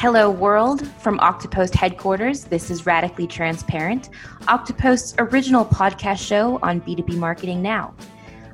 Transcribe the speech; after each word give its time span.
Hello, 0.00 0.30
world. 0.30 0.86
From 1.00 1.18
Oktopost 1.18 1.74
headquarters, 1.74 2.44
this 2.44 2.70
is 2.70 2.86
Radically 2.86 3.26
Transparent, 3.26 4.10
Oktopost's 4.42 5.16
original 5.18 5.64
podcast 5.64 6.24
show 6.24 6.60
on 6.62 6.80
B2B 6.82 7.16
marketing 7.16 7.60
now. 7.60 7.96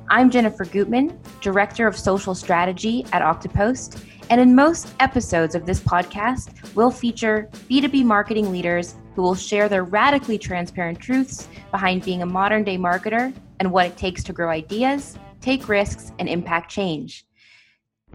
I'm 0.09 0.31
Jennifer 0.31 0.65
Gutman, 0.65 1.19
Director 1.41 1.85
of 1.85 1.95
Social 1.95 2.33
Strategy 2.33 3.05
at 3.13 3.21
Oktopost, 3.21 4.03
and 4.31 4.41
in 4.41 4.55
most 4.55 4.87
episodes 4.99 5.53
of 5.53 5.67
this 5.67 5.79
podcast, 5.79 6.73
we'll 6.73 6.89
feature 6.89 7.47
B2B 7.69 8.03
marketing 8.03 8.51
leaders 8.51 8.95
who 9.13 9.21
will 9.21 9.35
share 9.35 9.69
their 9.69 9.83
radically 9.83 10.39
transparent 10.39 10.99
truths 10.99 11.47
behind 11.69 12.03
being 12.03 12.23
a 12.23 12.25
modern 12.25 12.63
day 12.63 12.79
marketer 12.79 13.31
and 13.59 13.71
what 13.71 13.85
it 13.85 13.97
takes 13.97 14.23
to 14.23 14.33
grow 14.33 14.49
ideas, 14.49 15.15
take 15.41 15.69
risks, 15.69 16.11
and 16.17 16.27
impact 16.27 16.71
change. 16.71 17.23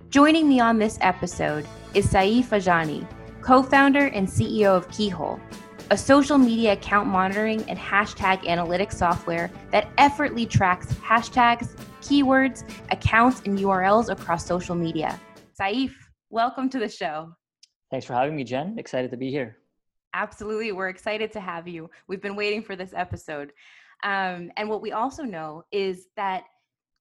Joining 0.08 0.48
me 0.48 0.58
on 0.58 0.80
this 0.80 0.98
episode 1.00 1.64
is 1.94 2.08
Saif 2.08 2.46
Ajani, 2.46 3.06
co 3.42 3.62
founder 3.62 4.06
and 4.06 4.26
CEO 4.26 4.76
of 4.76 4.88
Keyhole, 4.90 5.40
a 5.90 5.96
social 5.96 6.38
media 6.38 6.74
account 6.74 7.08
monitoring 7.08 7.68
and 7.68 7.78
hashtag 7.78 8.38
analytics 8.42 8.94
software 8.94 9.50
that 9.70 9.88
effortlessly 9.98 10.46
tracks 10.46 10.92
hashtags, 10.94 11.76
keywords, 12.00 12.68
accounts, 12.90 13.42
and 13.44 13.58
URLs 13.58 14.10
across 14.10 14.46
social 14.46 14.74
media. 14.74 15.18
Saif, 15.58 15.92
welcome 16.30 16.68
to 16.70 16.78
the 16.78 16.88
show. 16.88 17.32
Thanks 17.90 18.06
for 18.06 18.14
having 18.14 18.36
me, 18.36 18.44
Jen. 18.44 18.78
Excited 18.78 19.10
to 19.10 19.16
be 19.16 19.30
here. 19.30 19.56
Absolutely. 20.14 20.72
We're 20.72 20.88
excited 20.88 21.32
to 21.32 21.40
have 21.40 21.66
you. 21.66 21.90
We've 22.08 22.22
been 22.22 22.36
waiting 22.36 22.62
for 22.62 22.76
this 22.76 22.92
episode. 22.94 23.52
Um, 24.02 24.50
and 24.56 24.68
what 24.68 24.82
we 24.82 24.92
also 24.92 25.24
know 25.24 25.64
is 25.72 26.06
that 26.16 26.44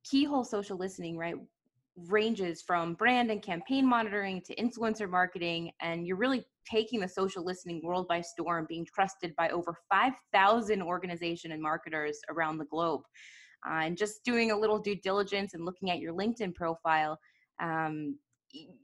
keyhole 0.03 0.43
social 0.43 0.77
listening, 0.77 1.17
right, 1.17 1.35
ranges 2.07 2.61
from 2.61 2.93
brand 2.93 3.31
and 3.31 3.41
campaign 3.41 3.85
monitoring 3.87 4.41
to 4.41 4.55
influencer 4.55 5.09
marketing. 5.09 5.71
And 5.81 6.05
you're 6.07 6.17
really 6.17 6.45
taking 6.69 6.99
the 6.99 7.07
social 7.07 7.43
listening 7.43 7.81
world 7.83 8.07
by 8.07 8.21
storm, 8.21 8.65
being 8.69 8.85
trusted 8.85 9.35
by 9.35 9.49
over 9.49 9.75
5,000 9.91 10.81
organization 10.81 11.51
and 11.51 11.61
marketers 11.61 12.19
around 12.29 12.57
the 12.57 12.65
globe. 12.65 13.01
Uh, 13.67 13.81
and 13.83 13.97
just 13.97 14.23
doing 14.23 14.51
a 14.51 14.57
little 14.57 14.79
due 14.79 14.95
diligence 14.95 15.53
and 15.53 15.65
looking 15.65 15.89
at 15.91 15.99
your 15.99 16.13
LinkedIn 16.13 16.55
profile, 16.55 17.19
um, 17.61 18.17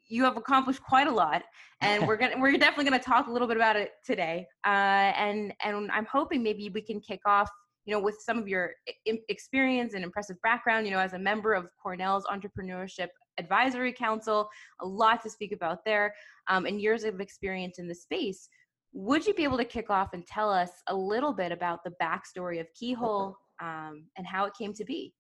you 0.08 0.24
have 0.24 0.38
accomplished 0.38 0.82
quite 0.84 1.08
a 1.08 1.12
lot, 1.12 1.44
and 1.82 2.08
we're 2.08 2.18
gonna 2.18 2.36
we're 2.40 2.52
definitely 2.52 2.86
gonna 2.86 3.00
talk 3.02 3.28
a 3.28 3.32
little 3.32 3.48
bit 3.48 3.58
about 3.58 3.76
it 3.76 3.94
today. 4.06 4.46
Uh, 4.66 4.70
and 5.18 5.54
and 5.64 5.90
I'm 5.92 6.06
hoping 6.06 6.44
maybe 6.44 6.70
we 6.70 6.82
can 6.82 7.00
kick 7.00 7.22
off 7.26 7.50
you 7.86 7.94
know, 7.94 8.00
with 8.00 8.18
some 8.20 8.38
of 8.38 8.48
your 8.48 8.72
experience 9.06 9.94
and 9.94 10.04
impressive 10.04 10.42
background, 10.42 10.86
you 10.86 10.92
know, 10.92 11.00
as 11.00 11.14
a 11.14 11.20
member 11.20 11.54
of 11.54 11.68
Cornell's 11.82 12.26
Entrepreneurship 12.26 13.10
Advisory 13.38 13.94
Council, 13.94 14.50
a 14.82 14.86
lot 14.86 15.22
to 15.24 15.30
speak 15.30 15.52
about 15.52 15.86
there, 15.86 16.14
um, 16.48 16.66
and 16.66 16.82
years 16.82 17.04
of 17.04 17.22
experience 17.22 17.78
in 17.78 17.88
the 17.88 17.96
space. 17.96 18.50
Would 18.94 19.28
you 19.28 19.34
be 19.34 19.44
able 19.44 19.58
to 19.58 19.66
kick 19.66 19.90
off 19.90 20.14
and 20.14 20.26
tell 20.26 20.52
us 20.52 20.72
a 20.88 20.96
little 20.96 21.34
bit 21.34 21.52
about 21.52 21.84
the 21.84 21.92
backstory 22.02 22.60
of 22.60 22.68
Keyhole 22.74 23.38
um, 23.62 24.06
and 24.18 24.26
how 24.26 24.46
it 24.46 24.54
came 24.58 24.74
to 24.74 24.86
be? 24.86 25.14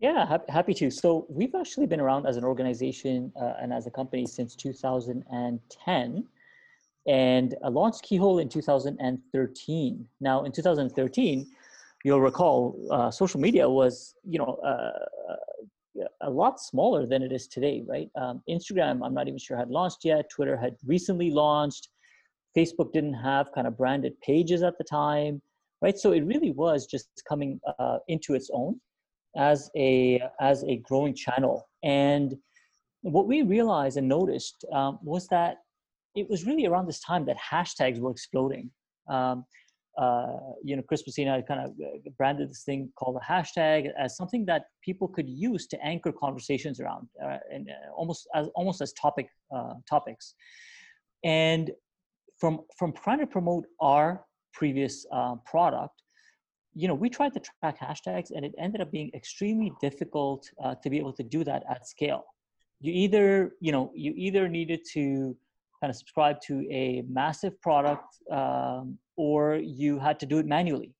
Yeah, 0.00 0.38
happy 0.48 0.74
to. 0.74 0.90
So 0.90 1.26
we've 1.28 1.54
actually 1.54 1.86
been 1.86 2.00
around 2.00 2.26
as 2.26 2.36
an 2.36 2.42
organization 2.42 3.32
uh, 3.40 3.52
and 3.60 3.72
as 3.72 3.86
a 3.86 3.90
company 3.90 4.26
since 4.26 4.56
2010 4.56 6.24
and 7.06 7.54
launched 7.62 8.02
Keyhole 8.02 8.38
in 8.38 8.48
2013. 8.48 10.08
Now, 10.20 10.44
in 10.44 10.52
2013, 10.52 11.46
you'll 12.04 12.20
recall 12.20 12.76
uh, 12.90 13.10
social 13.10 13.40
media 13.40 13.68
was 13.68 14.14
you 14.24 14.38
know 14.38 14.54
uh, 14.64 16.06
a 16.22 16.30
lot 16.30 16.58
smaller 16.60 17.06
than 17.06 17.22
it 17.22 17.32
is 17.32 17.46
today 17.46 17.84
right? 17.86 18.08
Um, 18.16 18.42
instagram 18.48 19.04
i'm 19.04 19.14
not 19.14 19.28
even 19.28 19.38
sure 19.38 19.56
had 19.56 19.70
launched 19.70 20.04
yet. 20.04 20.30
Twitter 20.30 20.56
had 20.56 20.76
recently 20.86 21.30
launched. 21.30 21.88
Facebook 22.56 22.92
didn't 22.92 23.14
have 23.14 23.52
kind 23.54 23.66
of 23.66 23.76
branded 23.76 24.14
pages 24.20 24.62
at 24.62 24.76
the 24.78 24.84
time 24.84 25.40
right? 25.82 25.98
So 25.98 26.12
it 26.12 26.24
really 26.24 26.52
was 26.52 26.86
just 26.86 27.08
coming 27.28 27.60
uh, 27.78 27.98
into 28.08 28.34
its 28.34 28.48
own 28.54 28.80
as 29.36 29.70
a 29.76 30.22
as 30.40 30.64
a 30.64 30.76
growing 30.76 31.14
channel. 31.14 31.68
And 31.82 32.36
what 33.02 33.26
we 33.26 33.42
realized 33.42 33.96
and 33.98 34.08
noticed 34.08 34.64
um, 34.72 34.98
was 35.02 35.26
that 35.28 35.56
it 36.14 36.30
was 36.30 36.46
really 36.46 36.66
around 36.66 36.86
this 36.86 37.00
time 37.00 37.26
that 37.26 37.36
hashtags 37.36 37.98
were 37.98 38.10
exploding. 38.10 38.70
Um, 39.08 39.44
uh, 39.98 40.38
you 40.64 40.74
know, 40.74 40.82
Chris 40.82 41.02
Messina 41.06 41.42
kind 41.42 41.60
of 41.60 41.70
uh, 41.72 42.10
branded 42.16 42.48
this 42.50 42.64
thing 42.64 42.90
called 42.96 43.16
a 43.16 43.32
hashtag 43.32 43.90
as 43.98 44.16
something 44.16 44.46
that 44.46 44.66
people 44.82 45.06
could 45.06 45.28
use 45.28 45.66
to 45.66 45.84
anchor 45.84 46.12
conversations 46.12 46.80
around, 46.80 47.08
uh, 47.22 47.38
and 47.52 47.68
uh, 47.68 47.92
almost 47.94 48.26
as 48.34 48.48
almost 48.54 48.80
as 48.80 48.92
topic 48.94 49.28
uh, 49.54 49.74
topics. 49.88 50.34
And 51.24 51.70
from 52.38 52.60
from 52.78 52.92
trying 52.92 53.18
to 53.18 53.26
promote 53.26 53.66
our 53.80 54.24
previous 54.54 55.04
uh, 55.12 55.36
product, 55.44 56.02
you 56.74 56.88
know, 56.88 56.94
we 56.94 57.10
tried 57.10 57.34
to 57.34 57.40
track 57.40 57.78
hashtags, 57.78 58.30
and 58.34 58.46
it 58.46 58.54
ended 58.58 58.80
up 58.80 58.90
being 58.90 59.10
extremely 59.14 59.72
difficult 59.80 60.48
to 60.82 60.88
be 60.88 60.98
able 60.98 61.12
to 61.12 61.22
do 61.22 61.44
that 61.44 61.64
at 61.68 61.86
scale. 61.86 62.24
You 62.80 62.92
either, 62.92 63.52
you 63.60 63.72
know, 63.72 63.92
you 63.94 64.14
either 64.16 64.48
needed 64.48 64.80
to 64.94 65.36
kind 65.82 65.90
of 65.90 65.96
subscribe 65.96 66.40
to 66.46 66.64
a 66.70 67.02
massive 67.08 67.60
product 67.60 68.06
um, 68.30 68.96
or 69.16 69.56
you 69.56 69.98
had 69.98 70.18
to 70.20 70.26
do 70.26 70.38
it 70.38 70.46
manually. 70.46 70.94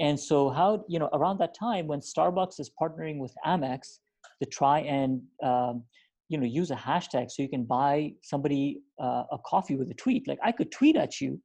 And 0.00 0.18
so 0.18 0.50
how 0.50 0.84
you 0.88 0.98
know 0.98 1.08
around 1.12 1.38
that 1.38 1.54
time 1.54 1.86
when 1.86 2.00
starbucks 2.00 2.58
is 2.58 2.70
partnering 2.80 3.18
with 3.18 3.32
amex 3.46 3.98
to 4.42 4.48
try 4.48 4.80
and 4.80 5.22
um, 5.42 5.84
you 6.28 6.38
know 6.38 6.46
use 6.46 6.70
a 6.70 6.76
hashtag 6.76 7.30
so 7.30 7.42
you 7.42 7.48
can 7.48 7.64
buy 7.64 8.12
somebody 8.22 8.80
uh, 9.00 9.24
a 9.30 9.38
coffee 9.46 9.76
with 9.76 9.90
a 9.90 9.94
tweet 9.94 10.26
like 10.26 10.38
i 10.42 10.52
could 10.52 10.70
tweet 10.70 10.96
at 10.96 11.20
you 11.20 11.38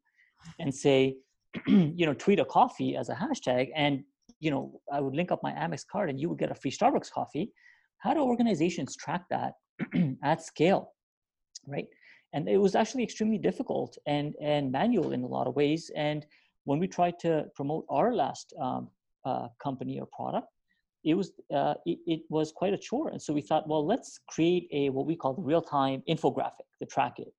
and 0.59 0.73
say 0.73 1.15
you 1.67 2.05
know 2.05 2.13
tweet 2.13 2.39
a 2.39 2.45
coffee 2.45 2.95
as 2.95 3.09
a 3.09 3.15
hashtag 3.15 3.69
and 3.75 4.03
you 4.39 4.51
know 4.51 4.79
i 4.93 4.99
would 5.01 5.15
link 5.15 5.31
up 5.31 5.41
my 5.43 5.51
amex 5.51 5.81
card 5.91 6.09
and 6.09 6.19
you 6.19 6.29
would 6.29 6.39
get 6.39 6.51
a 6.51 6.55
free 6.55 6.71
starbucks 6.71 7.11
coffee. 7.11 7.51
How 7.99 8.13
do 8.13 8.19
organizations 8.19 8.95
track 8.95 9.23
that 9.31 9.53
at 10.23 10.43
scale 10.43 10.91
right 11.67 11.87
and 12.35 12.47
it 12.47 12.57
was 12.57 12.75
actually 12.75 13.03
extremely 13.03 13.39
difficult 13.39 13.97
and 14.05 14.35
and 14.41 14.71
manual 14.71 15.13
in 15.13 15.23
a 15.23 15.31
lot 15.37 15.47
of 15.47 15.55
ways. 15.55 15.89
And 15.95 16.25
when 16.65 16.77
we 16.79 16.87
tried 16.87 17.17
to 17.19 17.45
promote 17.55 17.85
our 17.89 18.13
last 18.13 18.53
um, 18.61 18.89
uh, 19.25 19.47
company 19.63 19.99
or 19.99 20.07
product 20.19 20.49
it 21.03 21.13
was 21.13 21.31
uh, 21.53 21.75
it, 21.85 21.99
it, 22.07 22.21
was 22.29 22.51
quite 22.51 22.73
a 22.73 22.77
chore. 22.77 23.09
And 23.09 23.21
so 23.21 23.31
we 23.31 23.41
thought 23.41 23.67
well 23.67 23.85
let's 23.85 24.19
create 24.27 24.67
a 24.71 24.89
what 24.89 25.05
we 25.05 25.15
call 25.15 25.33
the 25.35 25.41
real-time 25.41 26.03
infographic 26.09 26.67
to 26.79 26.85
track 26.85 27.19
it 27.19 27.31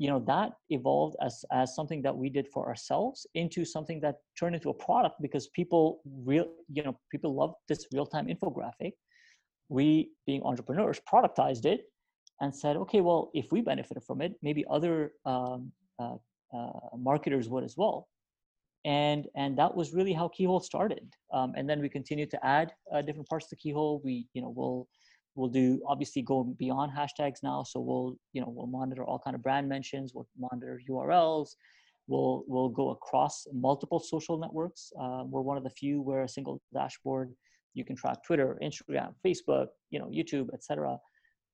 you 0.00 0.08
know 0.08 0.18
that 0.26 0.52
evolved 0.70 1.14
as 1.22 1.44
as 1.52 1.74
something 1.74 2.00
that 2.00 2.16
we 2.16 2.30
did 2.30 2.48
for 2.48 2.66
ourselves 2.66 3.26
into 3.34 3.66
something 3.66 4.00
that 4.00 4.16
turned 4.38 4.54
into 4.54 4.70
a 4.70 4.74
product 4.86 5.16
because 5.20 5.48
people 5.48 6.00
real 6.24 6.46
you 6.72 6.82
know 6.82 6.98
people 7.12 7.34
love 7.34 7.52
this 7.68 7.86
real-time 7.92 8.26
infographic. 8.26 8.92
We 9.68 10.10
being 10.26 10.42
entrepreneurs 10.42 11.00
productized 11.12 11.66
it 11.66 11.80
and 12.40 12.54
said, 12.54 12.76
okay, 12.76 13.00
well, 13.00 13.30
if 13.34 13.52
we 13.52 13.60
benefited 13.60 14.02
from 14.02 14.22
it, 14.22 14.34
maybe 14.42 14.64
other 14.70 15.12
um, 15.26 15.72
uh, 15.98 16.16
uh, 16.54 16.96
marketers 16.96 17.48
would 17.48 17.64
as 17.64 17.76
well. 17.76 18.08
And 18.86 19.26
and 19.36 19.58
that 19.58 19.76
was 19.76 19.92
really 19.92 20.14
how 20.14 20.28
Keyhole 20.28 20.60
started. 20.60 21.14
Um, 21.32 21.52
and 21.54 21.68
then 21.68 21.82
we 21.82 21.88
continued 21.90 22.30
to 22.30 22.44
add 22.44 22.72
uh, 22.92 23.02
different 23.02 23.28
parts 23.28 23.46
to 23.48 23.56
Keyhole. 23.56 24.00
We 24.02 24.26
you 24.32 24.40
know 24.40 24.48
we'll 24.56 24.88
we'll 25.34 25.50
do 25.50 25.82
obviously 25.86 26.22
go 26.22 26.44
beyond 26.58 26.90
hashtags 26.90 27.42
now. 27.42 27.62
So 27.62 27.78
we'll 27.78 28.16
you 28.32 28.40
know 28.40 28.48
we'll 28.48 28.66
monitor 28.66 29.04
all 29.04 29.18
kind 29.18 29.34
of 29.34 29.42
brand 29.42 29.68
mentions. 29.68 30.14
We'll 30.14 30.26
monitor 30.38 30.80
URLs. 30.88 31.50
We'll 32.06 32.44
we'll 32.48 32.70
go 32.70 32.88
across 32.90 33.46
multiple 33.52 34.00
social 34.00 34.38
networks. 34.38 34.90
Uh, 34.98 35.24
we're 35.26 35.42
one 35.42 35.58
of 35.58 35.62
the 35.62 35.70
few 35.70 36.00
where 36.00 36.22
a 36.22 36.28
single 36.28 36.62
dashboard 36.72 37.34
you 37.74 37.84
can 37.84 37.96
track 37.96 38.24
Twitter, 38.24 38.58
Instagram, 38.62 39.12
Facebook, 39.24 39.66
you 39.90 39.98
know, 39.98 40.06
YouTube, 40.06 40.48
etc 40.54 40.98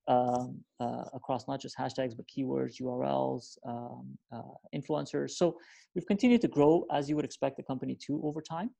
um, 0.08 0.62
uh, 0.80 1.04
across 1.14 1.48
not 1.48 1.60
just 1.60 1.76
hashtags 1.76 2.16
but 2.16 2.26
keywords, 2.26 2.80
URLs, 2.80 3.58
um, 3.66 4.16
uh, 4.32 4.54
influencers. 4.74 5.30
So 5.30 5.56
we've 5.94 6.06
continued 6.06 6.40
to 6.42 6.48
grow 6.48 6.84
as 6.92 7.08
you 7.08 7.16
would 7.16 7.24
expect 7.24 7.56
the 7.56 7.62
company 7.62 7.96
to 8.06 8.20
over 8.24 8.40
time. 8.40 8.70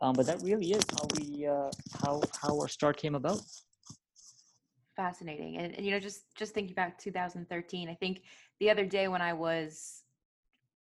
Um, 0.00 0.14
but 0.14 0.26
that 0.26 0.42
really 0.42 0.72
is 0.72 0.84
how 0.90 1.06
we 1.16 1.46
uh, 1.46 1.70
how 2.02 2.20
how 2.40 2.58
our 2.58 2.68
start 2.68 2.96
came 2.96 3.14
about. 3.14 3.40
Fascinating, 4.96 5.58
and, 5.58 5.74
and 5.74 5.86
you 5.86 5.92
know, 5.92 6.00
just 6.00 6.24
just 6.36 6.52
thinking 6.54 6.74
back 6.74 6.98
2013, 6.98 7.88
I 7.88 7.94
think 7.94 8.22
the 8.58 8.68
other 8.68 8.84
day 8.84 9.08
when 9.08 9.22
I 9.22 9.32
was 9.32 10.02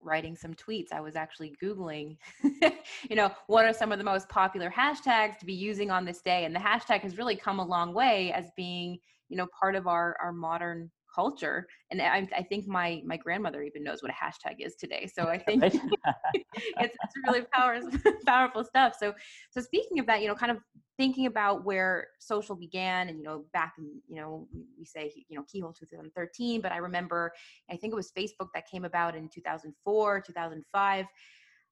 writing 0.03 0.35
some 0.35 0.55
tweets 0.55 0.93
i 0.93 1.01
was 1.01 1.15
actually 1.15 1.55
googling 1.63 2.17
you 2.43 3.15
know 3.15 3.31
what 3.49 3.67
are 3.67 3.73
some 3.75 3.93
of 3.93 3.99
the 3.99 4.05
most 4.05 4.29
popular 4.29 4.71
hashtags 4.71 5.39
to 5.39 5.45
be 5.45 5.53
using 5.53 5.91
on 5.91 6.05
this 6.05 6.23
day 6.23 6.45
and 6.45 6.55
the 6.55 6.59
hashtag 6.59 7.01
has 7.01 7.19
really 7.19 7.37
come 7.37 7.59
a 7.59 7.65
long 7.65 7.93
way 7.93 8.33
as 8.33 8.51
being 8.57 8.99
you 9.31 9.37
know 9.37 9.47
part 9.59 9.75
of 9.75 9.87
our 9.87 10.17
our 10.23 10.33
modern 10.33 10.91
culture 11.13 11.67
and 11.91 12.01
I, 12.01 12.29
I 12.37 12.43
think 12.43 12.69
my 12.69 13.03
my 13.05 13.17
grandmother 13.17 13.63
even 13.63 13.83
knows 13.83 14.01
what 14.01 14.13
a 14.13 14.15
hashtag 14.15 14.57
is 14.61 14.77
today 14.77 15.09
so 15.13 15.25
i 15.25 15.39
think 15.39 15.65
it's, 16.55 16.97
it's 17.03 17.15
really 17.27 17.43
power, 17.53 17.81
powerful 18.27 18.65
stuff. 18.65 18.95
So 18.99 19.15
so 19.51 19.61
speaking 19.61 19.99
of 19.99 20.07
that 20.07 20.23
you 20.23 20.29
know 20.29 20.35
kind 20.35 20.53
of 20.53 20.59
thinking 20.97 21.27
about 21.27 21.65
where 21.65 22.09
social 22.19 22.55
began 22.55 23.09
and 23.09 23.19
you 23.19 23.25
know 23.25 23.45
back 23.53 23.75
in 23.79 23.91
you 24.09 24.17
know 24.21 24.47
we 24.79 24.85
say 24.85 25.13
you 25.29 25.37
know 25.37 25.45
keyhole 25.51 25.73
2013 25.73 26.61
but 26.61 26.73
i 26.73 26.77
remember 26.77 27.33
i 27.71 27.77
think 27.77 27.93
it 27.93 27.97
was 27.97 28.13
facebook 28.17 28.49
that 28.55 28.69
came 28.71 28.85
about 28.85 29.17
in 29.17 29.29
2004 29.29 30.21
2005 30.21 31.07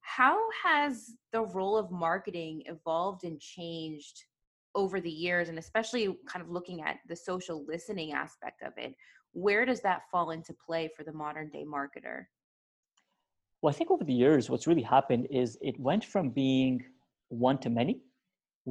how 0.01 0.39
has 0.65 1.11
the 1.33 1.43
role 1.43 1.77
of 1.77 1.91
marketing 1.91 2.63
evolved 2.67 3.25
and 3.25 3.39
changed 3.41 4.25
over 4.79 5.01
the 5.01 5.11
years 5.27 5.49
and 5.49 5.59
especially 5.59 6.05
kind 6.31 6.41
of 6.45 6.51
looking 6.51 6.83
at 6.83 6.99
the 7.09 7.17
social 7.17 7.67
listening 7.67 8.13
aspect 8.13 8.63
of 8.63 8.73
it 8.77 8.95
where 9.33 9.65
does 9.67 9.81
that 9.81 10.03
fall 10.11 10.31
into 10.31 10.55
play 10.55 10.89
for 10.97 11.03
the 11.03 11.13
modern 11.13 11.49
day 11.51 11.65
marketer? 11.77 12.19
Well 13.61 13.73
i 13.75 13.77
think 13.77 13.91
over 13.91 14.05
the 14.05 14.19
years 14.25 14.49
what's 14.49 14.69
really 14.71 14.89
happened 14.97 15.27
is 15.43 15.59
it 15.61 15.77
went 15.89 16.05
from 16.05 16.31
being 16.31 16.85
one 17.29 17.59
to 17.65 17.71
many 17.81 17.95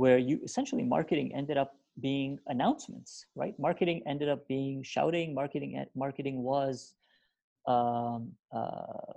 where 0.01 0.18
you 0.18 0.39
essentially 0.50 0.86
marketing 0.95 1.30
ended 1.36 1.57
up 1.57 1.74
being 2.00 2.39
announcements 2.48 3.25
right? 3.36 3.56
Marketing 3.68 4.01
ended 4.13 4.30
up 4.30 4.48
being 4.48 4.81
shouting 4.94 5.33
marketing 5.42 5.71
marketing 6.04 6.38
was 6.51 6.94
um, 7.74 8.31
uh, 8.59 9.12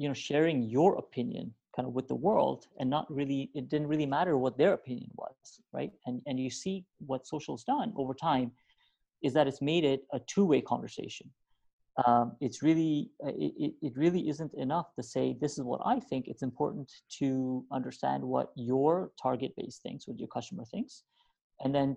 you 0.00 0.08
know 0.08 0.14
sharing 0.28 0.62
your 0.62 0.90
opinion 1.04 1.52
kind 1.74 1.86
of 1.88 1.94
with 1.94 2.08
the 2.08 2.14
world 2.14 2.66
and 2.78 2.88
not 2.88 3.06
really 3.12 3.50
it 3.54 3.68
didn't 3.68 3.88
really 3.88 4.06
matter 4.06 4.36
what 4.36 4.58
their 4.58 4.72
opinion 4.74 5.10
was 5.14 5.60
right? 5.72 5.92
And 6.06 6.20
and 6.26 6.38
you 6.38 6.50
see 6.50 6.84
what 7.06 7.26
social's 7.26 7.64
done 7.64 7.92
over 7.96 8.14
time 8.14 8.52
is 9.22 9.32
that 9.34 9.46
it's 9.46 9.62
made 9.62 9.84
it 9.84 10.04
a 10.12 10.18
two-way 10.18 10.60
conversation. 10.60 11.30
Um, 12.06 12.36
it's 12.40 12.62
really 12.62 13.10
uh, 13.24 13.32
it, 13.36 13.74
it 13.82 13.92
really 13.96 14.28
isn't 14.28 14.54
enough 14.54 14.94
to 14.96 15.02
say 15.02 15.36
this 15.40 15.58
is 15.58 15.64
what 15.64 15.80
i 15.84 16.00
think. 16.00 16.26
It's 16.26 16.42
important 16.42 16.90
to 17.18 17.64
understand 17.70 18.22
what 18.22 18.50
your 18.56 19.12
target 19.22 19.52
base 19.56 19.78
thinks 19.82 20.08
what 20.08 20.18
your 20.18 20.28
customer 20.28 20.64
thinks 20.64 21.04
and 21.62 21.74
then 21.74 21.96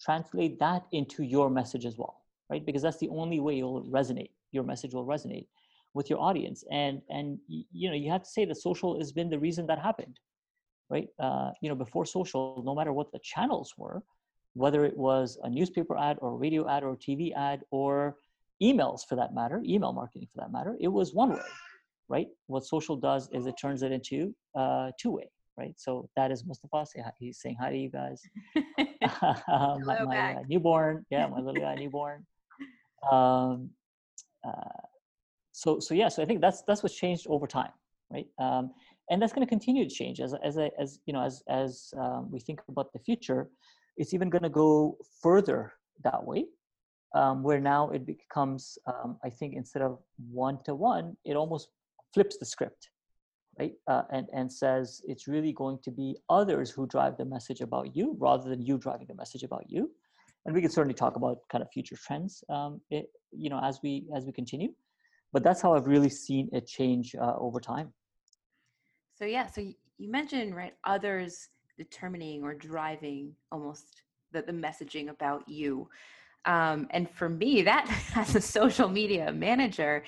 translate 0.00 0.58
that 0.58 0.82
into 0.92 1.22
your 1.22 1.48
message 1.50 1.86
as 1.86 1.96
well 1.96 2.20
right? 2.50 2.66
Because 2.66 2.82
that's 2.82 2.98
the 2.98 3.08
only 3.08 3.40
way 3.40 3.54
you'll 3.54 3.84
resonate. 3.84 4.30
Your 4.52 4.64
message 4.64 4.92
will 4.92 5.06
resonate 5.06 5.46
with 5.94 6.08
your 6.10 6.20
audience. 6.20 6.64
And 6.70 7.02
and 7.08 7.38
you 7.48 7.88
know 7.88 7.96
you 7.96 8.10
have 8.10 8.22
to 8.22 8.30
say 8.30 8.44
that 8.44 8.56
social 8.56 8.98
has 8.98 9.12
been 9.12 9.30
the 9.30 9.38
reason 9.38 9.66
that 9.66 9.78
happened 9.78 10.18
right? 10.90 11.08
Uh, 11.18 11.52
you 11.62 11.68
know 11.68 11.74
before 11.74 12.04
social 12.04 12.62
no 12.66 12.74
matter 12.74 12.92
what 12.92 13.10
the 13.12 13.20
channels 13.22 13.72
were 13.78 14.02
whether 14.54 14.84
it 14.84 14.96
was 14.96 15.38
a 15.44 15.48
newspaper 15.48 15.96
ad 15.96 16.18
or 16.20 16.32
a 16.32 16.36
radio 16.36 16.68
ad 16.68 16.82
or 16.82 16.92
a 16.92 16.96
tv 16.96 17.32
ad 17.36 17.60
or 17.70 18.16
emails 18.60 19.02
for 19.08 19.14
that 19.14 19.32
matter 19.32 19.62
email 19.64 19.92
marketing 19.92 20.28
for 20.32 20.40
that 20.40 20.52
matter 20.52 20.76
it 20.80 20.88
was 20.88 21.14
one 21.14 21.30
way 21.30 21.40
right? 22.08 22.26
What 22.48 22.64
social 22.64 22.96
does 22.96 23.28
is 23.32 23.46
it 23.46 23.54
turns 23.54 23.84
it 23.84 23.92
into 23.92 24.34
uh, 24.56 24.90
two 25.00 25.12
way 25.12 25.30
right? 25.56 25.74
So 25.76 26.08
that 26.16 26.32
is 26.32 26.44
mustafa 26.44 26.84
he's 27.18 27.40
saying 27.40 27.56
hi 27.60 27.70
to 27.70 27.78
you 27.78 27.90
guys. 27.90 28.20
My, 29.48 30.04
my 30.04 30.34
uh, 30.34 30.42
newborn. 30.48 31.06
Yeah 31.10 31.26
my 31.28 31.38
little 31.38 31.60
guy 31.60 31.76
newborn. 31.76 32.26
Um, 33.10 33.70
uh, 34.46 34.80
so 35.62 35.68
so 35.86 35.92
yeah 36.02 36.08
so 36.14 36.18
i 36.22 36.26
think 36.28 36.40
that's 36.40 36.60
that's 36.66 36.82
what's 36.82 36.98
changed 37.04 37.26
over 37.34 37.46
time 37.46 37.74
right? 38.10 38.26
Um, 38.38 38.72
and 39.08 39.20
that's 39.20 39.32
going 39.32 39.46
to 39.46 39.48
continue 39.48 39.88
to 39.88 39.94
change 39.94 40.20
as 40.20 40.34
as 40.44 40.58
as 40.78 41.00
you 41.06 41.12
know 41.12 41.22
as 41.22 41.42
as 41.48 41.92
um, 41.98 42.30
we 42.30 42.40
think 42.40 42.60
about 42.68 42.92
the 42.92 42.98
future. 42.98 43.48
It's 43.96 44.14
even 44.14 44.30
going 44.30 44.42
to 44.42 44.50
go 44.50 44.96
further 45.20 45.72
that 46.04 46.24
way 46.24 46.46
um, 47.14 47.42
where 47.42 47.60
now 47.60 47.90
it 47.90 48.06
becomes 48.06 48.78
um, 48.86 49.18
i 49.24 49.28
think 49.28 49.54
instead 49.54 49.82
of 49.82 49.98
one 50.30 50.58
to 50.64 50.74
one 50.74 51.16
it 51.24 51.34
almost 51.36 51.68
flips 52.14 52.38
the 52.38 52.46
script 52.46 52.90
right? 53.58 53.74
Uh, 53.88 54.02
and 54.12 54.26
and 54.32 54.50
says 54.50 55.02
it's 55.06 55.26
really 55.28 55.52
going 55.52 55.78
to 55.82 55.90
be 55.90 56.16
others 56.30 56.70
who 56.70 56.86
drive 56.86 57.16
the 57.18 57.24
message 57.24 57.60
about 57.60 57.94
you 57.94 58.16
rather 58.18 58.48
than 58.48 58.64
you 58.64 58.78
driving 58.78 59.06
the 59.08 59.14
message 59.14 59.42
about 59.42 59.64
you. 59.68 59.90
And 60.46 60.54
we 60.54 60.62
can 60.62 60.70
certainly 60.70 60.94
talk 60.94 61.16
about 61.16 61.38
kind 61.50 61.60
of 61.60 61.68
future 61.70 61.96
trends 61.96 62.42
um, 62.48 62.80
it, 62.90 63.10
you 63.32 63.50
know 63.50 63.60
as 63.62 63.80
we 63.82 64.06
as 64.16 64.24
we 64.24 64.32
continue 64.32 64.70
but 65.32 65.42
that's 65.42 65.62
how 65.62 65.74
I've 65.74 65.86
really 65.86 66.08
seen 66.08 66.48
it 66.52 66.66
change 66.66 67.14
uh, 67.14 67.34
over 67.38 67.60
time. 67.60 67.92
So 69.14 69.24
yeah, 69.24 69.46
so 69.46 69.60
you 69.60 70.10
mentioned 70.10 70.56
right 70.56 70.74
others 70.84 71.48
determining 71.76 72.42
or 72.42 72.54
driving 72.54 73.34
almost 73.52 74.02
the, 74.32 74.42
the 74.42 74.52
messaging 74.52 75.10
about 75.10 75.48
you. 75.48 75.88
Um, 76.46 76.88
and 76.90 77.08
for 77.10 77.28
me, 77.28 77.62
that 77.62 77.90
as 78.16 78.34
a 78.34 78.40
social 78.40 78.88
media 78.88 79.32
manager, 79.32 80.04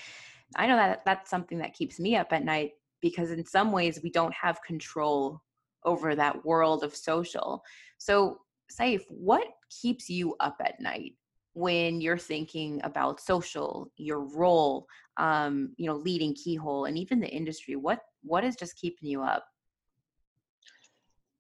I 0.57 0.67
know 0.67 0.77
that 0.77 1.05
that's 1.05 1.31
something 1.31 1.59
that 1.59 1.75
keeps 1.75 1.99
me 2.01 2.17
up 2.17 2.33
at 2.33 2.45
night 2.45 2.73
because 3.01 3.31
in 3.31 3.45
some 3.45 3.73
ways 3.73 4.01
we 4.03 4.11
don't 4.11 4.35
have 4.35 4.63
control 4.63 5.43
over 5.85 6.15
that 6.15 6.45
world 6.45 6.85
of 6.85 6.95
social. 6.95 7.63
So, 7.99 8.39
Saif, 8.71 9.03
what 9.09 9.47
keeps 9.83 10.09
you 10.09 10.37
up 10.41 10.57
at 10.65 10.81
night? 10.81 11.15
When 11.54 12.00
you're 12.00 12.19
thinking 12.19 12.81
about 12.84 13.20
social 13.20 13.90
your 13.96 14.20
role 14.20 14.87
um, 15.19 15.72
you 15.76 15.87
know 15.87 15.94
leading 15.96 16.34
keyhole 16.34 16.87
and 16.87 16.96
even 16.99 17.20
the 17.20 17.28
industry 17.28 17.76
what 17.76 18.00
what 18.22 18.44
is 18.44 18.56
just 18.56 18.76
keeping 18.76 19.08
you 19.08 19.22
up 19.22 19.46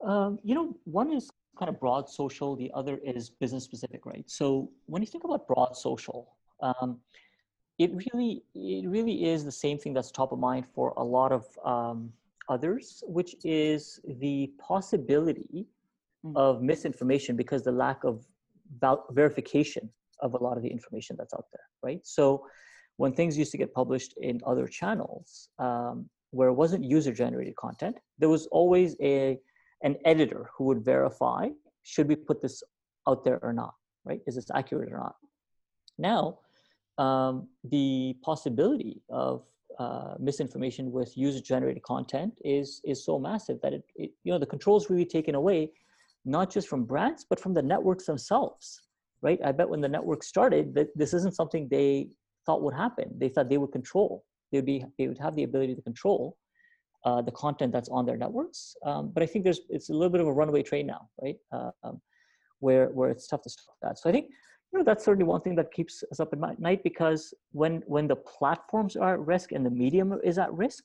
um, 0.04 0.38
you 0.42 0.54
know 0.54 0.76
one 0.84 1.12
is 1.12 1.30
kind 1.58 1.68
of 1.68 1.78
broad 1.80 2.08
social 2.08 2.56
the 2.56 2.70
other 2.74 2.98
is 3.04 3.30
business 3.30 3.64
specific 3.64 4.04
right 4.04 4.28
so 4.28 4.70
when 4.86 5.02
you 5.02 5.06
think 5.06 5.24
about 5.24 5.46
broad 5.46 5.76
social 5.76 6.36
um, 6.60 6.98
it 7.78 7.90
really 8.12 8.42
it 8.54 8.88
really 8.88 9.24
is 9.24 9.44
the 9.44 9.52
same 9.52 9.78
thing 9.78 9.92
that's 9.94 10.10
top 10.10 10.32
of 10.32 10.38
mind 10.38 10.66
for 10.74 10.92
a 10.96 11.04
lot 11.04 11.32
of 11.32 11.46
um, 11.64 12.12
others 12.48 13.02
which 13.06 13.34
is 13.44 14.00
the 14.20 14.50
possibility 14.58 15.66
mm. 16.24 16.36
of 16.36 16.62
misinformation 16.62 17.36
because 17.36 17.62
the 17.62 17.72
lack 17.72 18.04
of 18.04 18.26
verification 19.10 19.88
of 20.22 20.34
a 20.34 20.38
lot 20.38 20.56
of 20.56 20.62
the 20.62 20.68
information 20.70 21.16
that's 21.18 21.34
out 21.34 21.46
there, 21.52 21.66
right? 21.82 22.00
So 22.04 22.46
when 22.96 23.12
things 23.12 23.36
used 23.36 23.52
to 23.52 23.58
get 23.58 23.74
published 23.74 24.14
in 24.20 24.40
other 24.46 24.66
channels 24.66 25.48
um, 25.58 26.08
where 26.30 26.48
it 26.48 26.54
wasn't 26.54 26.84
user 26.84 27.12
generated 27.12 27.56
content, 27.56 27.96
there 28.18 28.28
was 28.28 28.46
always 28.46 28.96
a 29.02 29.38
an 29.82 29.96
editor 30.04 30.48
who 30.56 30.64
would 30.64 30.84
verify 30.84 31.48
should 31.82 32.08
we 32.08 32.14
put 32.14 32.40
this 32.40 32.62
out 33.08 33.24
there 33.24 33.40
or 33.42 33.52
not, 33.52 33.74
right? 34.04 34.20
Is 34.26 34.36
this 34.36 34.46
accurate 34.54 34.92
or 34.92 34.98
not? 34.98 35.16
Now, 35.98 36.38
um, 36.98 37.48
the 37.64 38.16
possibility 38.22 39.02
of 39.08 39.42
uh, 39.78 40.14
misinformation 40.18 40.92
with 40.92 41.16
user 41.16 41.40
generated 41.40 41.82
content 41.82 42.38
is 42.44 42.80
is 42.84 43.04
so 43.04 43.18
massive 43.18 43.58
that 43.62 43.72
it, 43.72 43.82
it 43.96 44.10
you 44.22 44.32
know 44.32 44.38
the 44.38 44.46
controls 44.46 44.90
really 44.90 45.06
taken 45.06 45.34
away 45.34 45.70
not 46.24 46.50
just 46.50 46.68
from 46.68 46.84
brands 46.84 47.24
but 47.28 47.40
from 47.40 47.54
the 47.54 47.62
networks 47.62 48.04
themselves 48.04 48.82
right? 49.22 49.38
I 49.44 49.52
bet 49.52 49.68
when 49.68 49.80
the 49.80 49.88
network 49.88 50.22
started, 50.22 50.74
that 50.74 50.88
this 50.96 51.14
isn't 51.14 51.34
something 51.34 51.68
they 51.68 52.10
thought 52.44 52.62
would 52.62 52.74
happen. 52.74 53.14
They 53.18 53.28
thought 53.28 53.48
they 53.48 53.58
would 53.58 53.72
control. 53.72 54.24
They 54.50 54.58
would 54.58 54.66
be 54.66 54.84
they 54.98 55.08
would 55.08 55.18
have 55.18 55.36
the 55.36 55.44
ability 55.44 55.74
to 55.76 55.82
control 55.82 56.36
uh, 57.04 57.22
the 57.22 57.32
content 57.32 57.72
that's 57.72 57.88
on 57.88 58.06
their 58.06 58.16
networks. 58.16 58.76
Um, 58.84 59.10
but 59.12 59.22
I 59.22 59.26
think 59.26 59.44
there's 59.44 59.60
it's 59.68 59.90
a 59.90 59.92
little 59.92 60.10
bit 60.10 60.20
of 60.20 60.26
a 60.26 60.32
runaway 60.32 60.62
train 60.62 60.86
now, 60.86 61.08
right? 61.20 61.36
Uh, 61.52 61.70
um, 61.82 62.00
where 62.60 62.88
where 62.88 63.10
it's 63.10 63.26
tough 63.26 63.42
to 63.42 63.50
stop 63.50 63.74
that. 63.82 63.98
So 63.98 64.08
I 64.08 64.12
think 64.12 64.26
you 64.72 64.78
know 64.78 64.84
that's 64.84 65.04
certainly 65.04 65.24
one 65.24 65.40
thing 65.40 65.56
that 65.56 65.72
keeps 65.72 66.04
us 66.10 66.20
up 66.20 66.32
at 66.32 66.60
night 66.60 66.82
because 66.84 67.34
when 67.52 67.82
when 67.86 68.06
the 68.06 68.16
platforms 68.16 68.96
are 68.96 69.14
at 69.14 69.20
risk 69.20 69.52
and 69.52 69.66
the 69.66 69.70
medium 69.70 70.18
is 70.22 70.38
at 70.38 70.52
risk, 70.52 70.84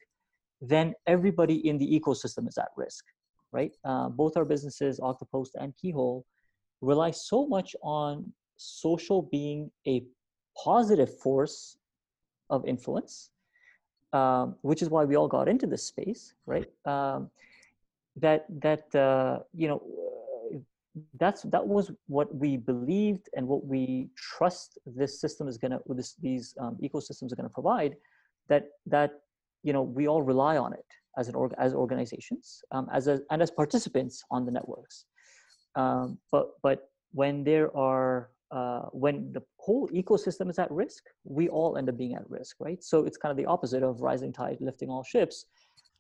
then 0.62 0.94
everybody 1.06 1.68
in 1.68 1.78
the 1.78 2.00
ecosystem 2.00 2.48
is 2.48 2.58
at 2.58 2.70
risk, 2.76 3.06
right? 3.52 3.72
Uh, 3.84 4.10
both 4.10 4.38
our 4.38 4.46
businesses, 4.46 5.00
Oktopost 5.00 5.52
and 5.56 5.74
Keyhole, 5.78 6.26
rely 6.82 7.12
so 7.12 7.48
much 7.48 7.76
on 7.82 8.32
social 8.58 9.22
being 9.22 9.72
a 9.88 10.04
positive 10.64 11.20
force 11.20 11.78
of 12.50 12.66
influence, 12.66 13.30
um, 14.14 14.56
which 14.62 14.82
is 14.82 14.90
why 14.90 15.04
we 15.04 15.16
all 15.16 15.28
got 15.28 15.48
into 15.48 15.68
this 15.68 15.84
space, 15.84 16.34
right? 16.46 16.68
Um, 16.86 17.30
that 18.16 18.46
that 18.62 18.94
uh, 18.96 19.40
you 19.54 19.68
know 19.68 19.84
that's 21.20 21.44
that 21.44 21.66
was 21.66 21.92
what 22.08 22.34
we 22.34 22.58
believed 22.58 23.30
and 23.36 23.48
what 23.48 23.66
we 23.66 24.10
trust 24.16 24.80
this 24.86 25.22
system 25.22 25.48
is 25.48 25.58
gonna 25.58 25.80
this 25.90 26.16
these 26.16 26.56
um, 26.60 26.78
ecosystems 26.82 27.32
are 27.32 27.36
gonna 27.36 27.50
provide. 27.50 27.96
That 28.50 28.70
that 28.88 29.12
you 29.64 29.74
know 29.74 29.84
we 29.84 30.08
all 30.08 30.24
rely 30.24 30.58
on 30.58 30.74
it 30.74 30.86
as 31.18 31.28
an 31.28 31.36
org- 31.36 31.56
as 31.58 31.74
organizations 31.74 32.64
um, 32.72 32.88
as 32.94 33.08
a, 33.08 33.20
and 33.32 33.42
as 33.42 33.52
participants 33.52 34.24
on 34.32 34.46
the 34.46 34.52
networks 34.52 35.06
um, 35.78 36.18
but 36.32 36.48
but 36.62 36.90
when 37.14 37.44
there 37.44 37.76
are 37.78 38.30
uh, 38.52 38.86
when 38.92 39.32
the 39.34 39.44
whole 39.58 39.88
ecosystem 39.90 40.50
is 40.50 40.58
at 40.58 40.72
risk, 40.72 41.04
we 41.24 41.50
all 41.50 41.78
end 41.78 41.90
up 41.90 41.98
being 41.98 42.16
at 42.16 42.30
risk, 42.30 42.56
right? 42.60 42.84
So 42.84 43.06
it's 43.06 43.18
kind 43.18 43.32
of 43.32 43.38
the 43.38 43.46
opposite 43.46 43.84
of 43.84 44.02
rising 44.02 44.34
tide 44.34 44.58
lifting 44.60 44.90
all 44.90 45.04
ships. 45.04 45.46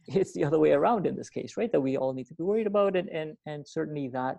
It's 0.10 0.32
the 0.32 0.46
other 0.46 0.58
way 0.58 0.72
around 0.72 1.06
in 1.06 1.18
this 1.18 1.30
case, 1.30 1.58
right? 1.58 1.70
That 1.74 1.82
we 1.82 1.98
all 1.98 2.14
need 2.14 2.28
to 2.28 2.34
be 2.34 2.44
worried 2.44 2.68
about, 2.68 2.96
and 2.96 3.10
and 3.10 3.30
and 3.46 3.68
certainly 3.68 4.08
that 4.20 4.38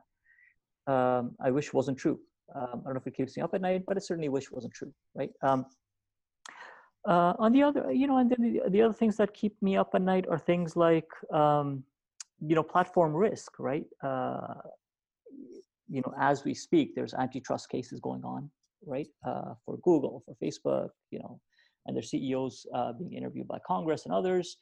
um, 0.95 1.37
I 1.47 1.51
wish 1.51 1.75
wasn't 1.75 1.99
true. 1.99 2.19
Um, 2.55 2.81
I 2.81 2.85
don't 2.85 2.95
know 2.95 3.03
if 3.05 3.07
it 3.07 3.15
keeps 3.15 3.37
me 3.37 3.43
up 3.43 3.55
at 3.55 3.61
night, 3.61 3.85
but 3.87 3.99
I 3.99 4.01
certainly 4.01 4.31
wish 4.31 4.51
wasn't 4.51 4.73
true, 4.73 4.93
right? 5.15 5.31
Um, 5.43 5.67
uh, 7.07 7.35
on 7.39 7.53
the 7.53 7.63
other, 7.63 7.93
you 7.93 8.07
know, 8.07 8.17
and 8.17 8.31
then 8.31 8.41
the, 8.41 8.71
the 8.71 8.83
other 8.83 8.95
things 8.95 9.17
that 9.19 9.35
keep 9.35 9.55
me 9.63 9.77
up 9.77 9.91
at 9.95 10.03
night 10.03 10.27
are 10.31 10.39
things 10.39 10.75
like, 10.75 11.09
um, 11.33 11.85
you 12.41 12.55
know, 12.55 12.63
platform 12.63 13.15
risk, 13.15 13.59
right? 13.59 13.87
Uh, 14.03 14.55
you 15.89 16.03
know, 16.05 16.15
as 16.21 16.45
we 16.45 16.55
speak, 16.55 16.95
there's 16.95 17.15
antitrust 17.15 17.69
cases 17.69 18.01
going 18.01 18.25
on, 18.25 18.51
right, 18.87 19.09
uh, 19.27 19.55
for 19.65 19.79
Google, 19.79 20.23
for 20.25 20.35
Facebook, 20.43 20.91
you 21.11 21.19
know, 21.19 21.41
and 21.87 21.97
their 21.97 22.03
CEOs 22.03 22.67
uh, 22.75 22.93
being 22.93 23.15
interviewed 23.15 23.49
by 23.49 23.59
Congress 23.67 24.05
and 24.05 24.15
others. 24.15 24.57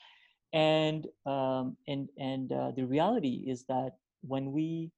And 0.52 1.06
um, 1.26 1.76
and 1.88 2.08
and 2.18 2.52
uh, 2.52 2.70
the 2.76 2.84
reality 2.84 3.44
is 3.46 3.64
that 3.64 3.92
when 4.22 4.52
we 4.52 4.90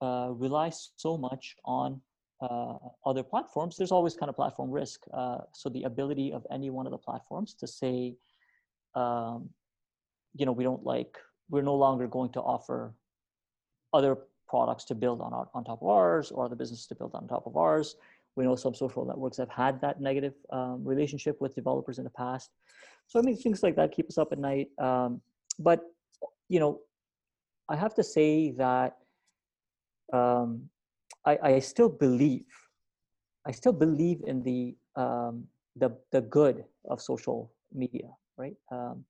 uh, 0.00 0.28
rely 0.30 0.70
so 0.96 1.18
much 1.18 1.56
on 1.64 2.00
uh, 2.40 2.76
other 3.06 3.22
platforms, 3.22 3.76
there's 3.76 3.92
always 3.92 4.14
kind 4.14 4.28
of 4.28 4.36
platform 4.36 4.70
risk. 4.70 5.00
Uh, 5.12 5.38
so 5.52 5.68
the 5.68 5.84
ability 5.84 6.32
of 6.32 6.46
any 6.50 6.70
one 6.70 6.86
of 6.86 6.92
the 6.92 6.98
platforms 6.98 7.54
to 7.54 7.66
say, 7.66 8.14
um, 8.94 9.48
you 10.34 10.46
know, 10.46 10.52
we 10.52 10.64
don't 10.64 10.84
like, 10.84 11.16
we're 11.48 11.62
no 11.62 11.74
longer 11.74 12.06
going 12.06 12.30
to 12.32 12.40
offer 12.40 12.94
other 13.92 14.18
products 14.54 14.84
to 14.90 14.94
build 14.94 15.20
on 15.26 15.32
our, 15.38 15.46
on 15.56 15.64
top 15.64 15.80
of 15.82 15.88
ours 15.88 16.30
or 16.30 16.44
other 16.46 16.58
businesses 16.62 16.86
to 16.86 16.94
build 16.94 17.12
on 17.14 17.26
top 17.26 17.44
of 17.50 17.56
ours. 17.56 17.96
We 18.36 18.44
know 18.44 18.56
some 18.64 18.74
social 18.84 19.04
networks 19.10 19.38
have 19.38 19.52
had 19.64 19.80
that 19.84 19.96
negative 20.08 20.34
um, 20.58 20.78
relationship 20.92 21.36
with 21.42 21.56
developers 21.60 21.96
in 22.00 22.04
the 22.04 22.16
past. 22.24 22.50
So 23.08 23.18
I 23.18 23.22
mean, 23.22 23.36
things 23.36 23.64
like 23.64 23.74
that 23.78 23.88
keep 23.96 24.06
us 24.12 24.18
up 24.22 24.30
at 24.34 24.38
night. 24.38 24.68
Um, 24.88 25.20
but 25.58 25.80
you 26.48 26.60
know, 26.62 26.72
I 27.72 27.74
have 27.84 27.94
to 28.00 28.04
say 28.16 28.52
that 28.64 28.90
um, 30.12 30.48
I, 31.30 31.34
I 31.50 31.58
still 31.58 31.88
believe, 32.06 32.50
I 33.48 33.52
still 33.60 33.76
believe 33.86 34.18
in 34.32 34.36
the 34.48 34.60
um, 35.04 35.34
the 35.82 35.90
the 36.14 36.22
good 36.38 36.56
of 36.92 37.00
social 37.00 37.38
media, 37.82 38.10
right? 38.42 38.56
Um, 38.70 39.04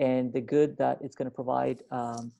and 0.00 0.32
the 0.32 0.44
good 0.54 0.70
that 0.78 0.96
it's 1.04 1.16
going 1.18 1.30
to 1.32 1.38
provide 1.42 1.78
um, 1.90 2.32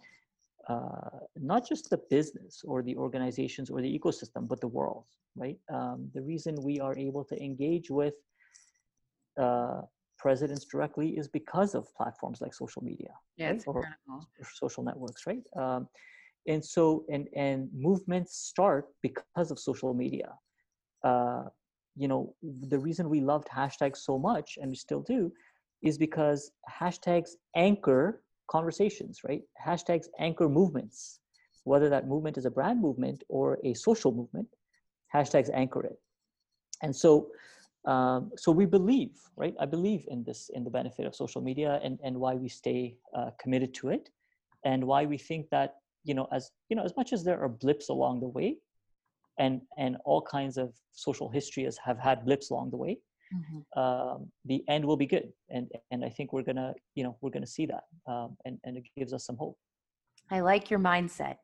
uh, 0.68 1.18
not 1.36 1.66
just 1.66 1.90
the 1.90 2.00
business 2.10 2.62
or 2.64 2.82
the 2.82 2.96
organizations 2.96 3.70
or 3.70 3.80
the 3.80 3.98
ecosystem, 3.98 4.46
but 4.46 4.60
the 4.60 4.68
world, 4.68 5.04
right? 5.36 5.58
Um, 5.72 6.10
the 6.14 6.22
reason 6.22 6.54
we 6.62 6.78
are 6.78 6.96
able 6.96 7.24
to 7.24 7.42
engage 7.42 7.90
with 7.90 8.14
uh, 9.40 9.82
presidents 10.18 10.64
directly 10.64 11.10
is 11.16 11.28
because 11.28 11.74
of 11.74 11.86
platforms 11.94 12.40
like 12.40 12.54
social 12.54 12.82
media, 12.82 13.14
yeah, 13.36 13.50
right? 13.50 13.62
or, 13.66 13.88
social 14.54 14.82
networks, 14.82 15.26
right? 15.26 15.42
Um, 15.56 15.88
and 16.48 16.64
so 16.64 17.04
and 17.10 17.28
and 17.36 17.68
movements 17.72 18.36
start 18.36 18.86
because 19.02 19.50
of 19.50 19.58
social 19.58 19.94
media 19.94 20.32
uh, 21.04 21.44
you 21.96 22.08
know 22.08 22.34
the 22.68 22.78
reason 22.78 23.08
we 23.08 23.20
loved 23.20 23.48
hashtags 23.48 23.98
so 23.98 24.18
much 24.18 24.58
and 24.60 24.70
we 24.70 24.76
still 24.76 25.02
do 25.02 25.32
is 25.82 25.96
because 25.98 26.50
hashtags 26.68 27.30
anchor 27.54 28.22
conversations 28.50 29.20
right? 29.28 29.42
Hashtags 29.64 30.06
anchor 30.18 30.48
movements. 30.48 31.20
Whether 31.64 31.88
that 31.90 32.08
movement 32.08 32.38
is 32.38 32.46
a 32.46 32.50
brand 32.50 32.80
movement 32.80 33.22
or 33.28 33.58
a 33.64 33.74
social 33.74 34.12
movement 34.12 34.48
hashtags 35.14 35.50
anchor 35.52 35.84
it. 35.84 35.98
And 36.82 36.94
so 36.94 37.28
um, 37.84 38.32
so 38.36 38.52
we 38.52 38.66
believe 38.66 39.12
right? 39.36 39.54
I 39.60 39.66
believe 39.66 40.04
in 40.08 40.24
this 40.24 40.50
in 40.54 40.64
the 40.64 40.70
benefit 40.70 41.06
of 41.06 41.14
social 41.14 41.40
media 41.40 41.80
and 41.82 41.98
and 42.02 42.18
why 42.18 42.34
we 42.34 42.48
stay 42.48 42.96
uh, 43.14 43.30
committed 43.40 43.72
to 43.74 43.88
it 43.88 44.10
and 44.64 44.84
why 44.84 45.06
we 45.06 45.16
think 45.16 45.48
that 45.50 45.76
you 46.04 46.14
know 46.14 46.26
as 46.32 46.50
you 46.68 46.76
know 46.76 46.84
as 46.84 46.94
much 46.96 47.12
as 47.12 47.24
there 47.24 47.40
are 47.40 47.48
blips 47.48 47.88
along 47.88 48.20
the 48.20 48.28
way 48.28 48.58
and 49.38 49.60
and 49.76 49.96
all 50.04 50.22
kinds 50.22 50.56
of 50.58 50.74
social 50.92 51.28
history 51.28 51.64
has 51.64 51.78
have 51.78 51.98
had 51.98 52.24
blips 52.24 52.50
along 52.50 52.70
the 52.70 52.76
way 52.76 52.98
mm-hmm. 53.34 53.80
um, 53.80 54.30
the 54.44 54.62
end 54.68 54.84
will 54.84 54.96
be 54.96 55.06
good. 55.06 55.32
And 55.50 55.70
and 55.90 56.04
i 56.04 56.08
think 56.08 56.32
we're 56.32 56.42
gonna 56.42 56.74
you 56.94 57.04
know 57.04 57.16
we're 57.20 57.30
gonna 57.30 57.46
see 57.46 57.66
that 57.66 57.84
um, 58.06 58.36
and 58.44 58.58
and 58.64 58.76
it 58.76 58.84
gives 58.96 59.12
us 59.12 59.26
some 59.26 59.36
hope. 59.36 59.56
I 60.30 60.40
like 60.40 60.70
your 60.70 60.80
mindset. 60.80 61.36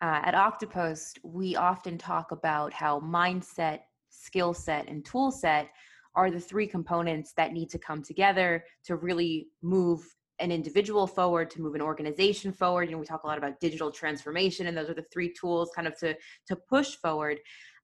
Uh, 0.00 0.20
at 0.24 0.34
oktopost 0.34 1.18
we 1.22 1.56
often 1.56 1.98
talk 1.98 2.30
about 2.30 2.72
how 2.72 3.00
mindset 3.00 3.80
skill 4.10 4.54
set 4.54 4.88
and 4.88 5.04
tool 5.04 5.30
set 5.30 5.68
are 6.14 6.30
the 6.30 6.40
three 6.40 6.66
components 6.66 7.32
that 7.36 7.52
need 7.52 7.68
to 7.70 7.78
come 7.78 8.02
together 8.02 8.64
to 8.84 8.96
really 8.96 9.48
move 9.62 10.02
an 10.40 10.52
individual 10.52 11.06
forward 11.06 11.50
to 11.50 11.60
move 11.60 11.74
an 11.74 11.82
organization 11.82 12.52
forward. 12.52 12.84
You 12.88 12.92
know 12.92 12.98
we 12.98 13.06
talk 13.06 13.24
a 13.24 13.26
lot 13.26 13.38
about 13.38 13.60
digital 13.60 13.90
transformation 13.90 14.68
and 14.68 14.76
those 14.76 14.88
are 14.88 14.94
the 14.94 15.06
three 15.12 15.32
tools 15.32 15.70
kind 15.74 15.88
of 15.88 15.98
to 15.98 16.14
to 16.46 16.56
push 16.68 16.94
forward 16.96 17.38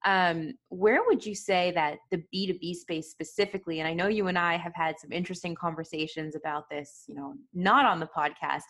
um, 0.05 0.53
where 0.69 1.01
would 1.07 1.25
you 1.25 1.35
say 1.35 1.73
that 1.73 1.99
the 2.11 2.23
b2b 2.35 2.75
space 2.75 3.11
specifically 3.11 3.81
and 3.81 3.89
i 3.89 3.95
know 3.95 4.09
you 4.09 4.29
and 4.29 4.39
i 4.39 4.57
have 4.57 4.75
had 4.75 4.99
some 4.99 5.13
interesting 5.13 5.55
conversations 5.55 6.35
about 6.35 6.69
this 6.71 7.05
you 7.09 7.15
know 7.15 7.35
not 7.53 7.87
on 7.87 8.01
the 8.01 8.09
podcast 8.17 8.63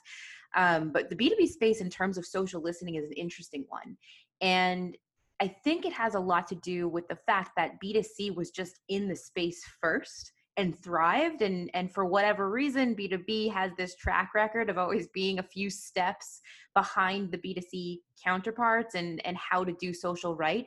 um, 0.56 0.90
but 0.92 1.10
the 1.10 1.16
b2b 1.16 1.48
space 1.48 1.80
in 1.80 1.90
terms 1.90 2.16
of 2.16 2.24
social 2.24 2.62
listening 2.62 2.94
is 2.94 3.04
an 3.04 3.12
interesting 3.12 3.64
one. 3.68 3.96
And 4.40 4.96
i 5.40 5.48
think 5.64 5.84
it 5.84 5.92
has 5.92 6.14
a 6.14 6.20
lot 6.20 6.46
to 6.46 6.54
do 6.56 6.88
with 6.88 7.06
the 7.08 7.18
fact 7.26 7.50
that 7.56 7.80
b2c 7.82 8.34
was 8.34 8.50
just 8.50 8.78
in 8.88 9.08
the 9.08 9.16
space 9.16 9.64
first 9.80 10.32
and 10.56 10.80
thrived 10.82 11.42
and 11.42 11.70
and 11.74 11.92
for 11.92 12.04
whatever 12.04 12.50
reason 12.50 12.94
b2b 12.94 13.52
has 13.52 13.72
this 13.76 13.96
track 13.96 14.30
record 14.34 14.70
of 14.70 14.78
always 14.78 15.08
being 15.08 15.38
a 15.38 15.42
few 15.42 15.68
steps 15.68 16.40
behind 16.74 17.32
the 17.32 17.38
b2c 17.38 17.98
counterparts 18.22 18.94
and 18.94 19.24
and 19.26 19.36
how 19.36 19.64
to 19.64 19.72
do 19.80 19.92
social 19.92 20.36
right 20.36 20.66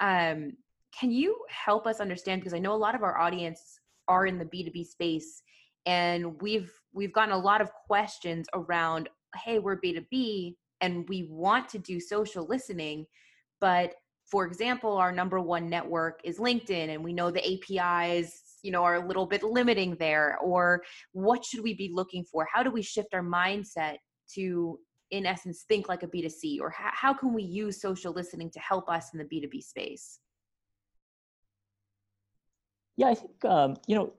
um, 0.00 0.52
can 0.98 1.10
you 1.10 1.36
help 1.48 1.86
us 1.86 2.00
understand 2.00 2.40
because 2.40 2.54
i 2.54 2.58
know 2.58 2.72
a 2.72 2.76
lot 2.76 2.94
of 2.94 3.02
our 3.02 3.18
audience 3.18 3.78
are 4.08 4.26
in 4.26 4.38
the 4.38 4.44
b2b 4.44 4.86
space 4.86 5.42
and 5.86 6.40
we've 6.40 6.72
we've 6.92 7.12
gotten 7.12 7.34
a 7.34 7.38
lot 7.38 7.60
of 7.60 7.70
questions 7.86 8.46
around 8.54 9.08
hey 9.44 9.58
we're 9.58 9.80
b2b 9.80 10.54
and 10.80 11.08
we 11.08 11.26
want 11.30 11.68
to 11.68 11.78
do 11.78 11.98
social 11.98 12.46
listening 12.46 13.06
but 13.60 13.94
for 14.30 14.46
example 14.46 14.96
our 14.96 15.12
number 15.12 15.40
one 15.40 15.68
network 15.68 16.20
is 16.24 16.38
linkedin 16.38 16.94
and 16.94 17.02
we 17.02 17.12
know 17.12 17.30
the 17.30 17.42
apis 17.42 18.44
you 18.64 18.70
know 18.72 18.82
are 18.82 18.96
a 18.96 19.06
little 19.06 19.26
bit 19.26 19.42
limiting 19.44 19.94
there 20.00 20.38
or 20.38 20.82
what 21.12 21.44
should 21.44 21.62
we 21.62 21.74
be 21.74 21.90
looking 21.92 22.24
for? 22.24 22.48
How 22.52 22.62
do 22.64 22.70
we 22.70 22.82
shift 22.82 23.14
our 23.14 23.22
mindset 23.22 23.98
to 24.34 24.80
in 25.10 25.26
essence 25.26 25.64
think 25.68 25.88
like 25.88 26.02
a 26.02 26.06
b2c 26.06 26.60
or 26.60 26.70
how, 26.70 26.90
how 26.92 27.14
can 27.14 27.32
we 27.32 27.42
use 27.42 27.80
social 27.80 28.12
listening 28.12 28.50
to 28.50 28.58
help 28.58 28.88
us 28.88 29.12
in 29.12 29.18
the 29.18 29.24
b2b 29.24 29.62
space 29.62 30.20
yeah 32.96 33.08
i 33.08 33.14
think 33.14 33.44
um, 33.44 33.76
you 33.86 33.94
know 33.94 34.12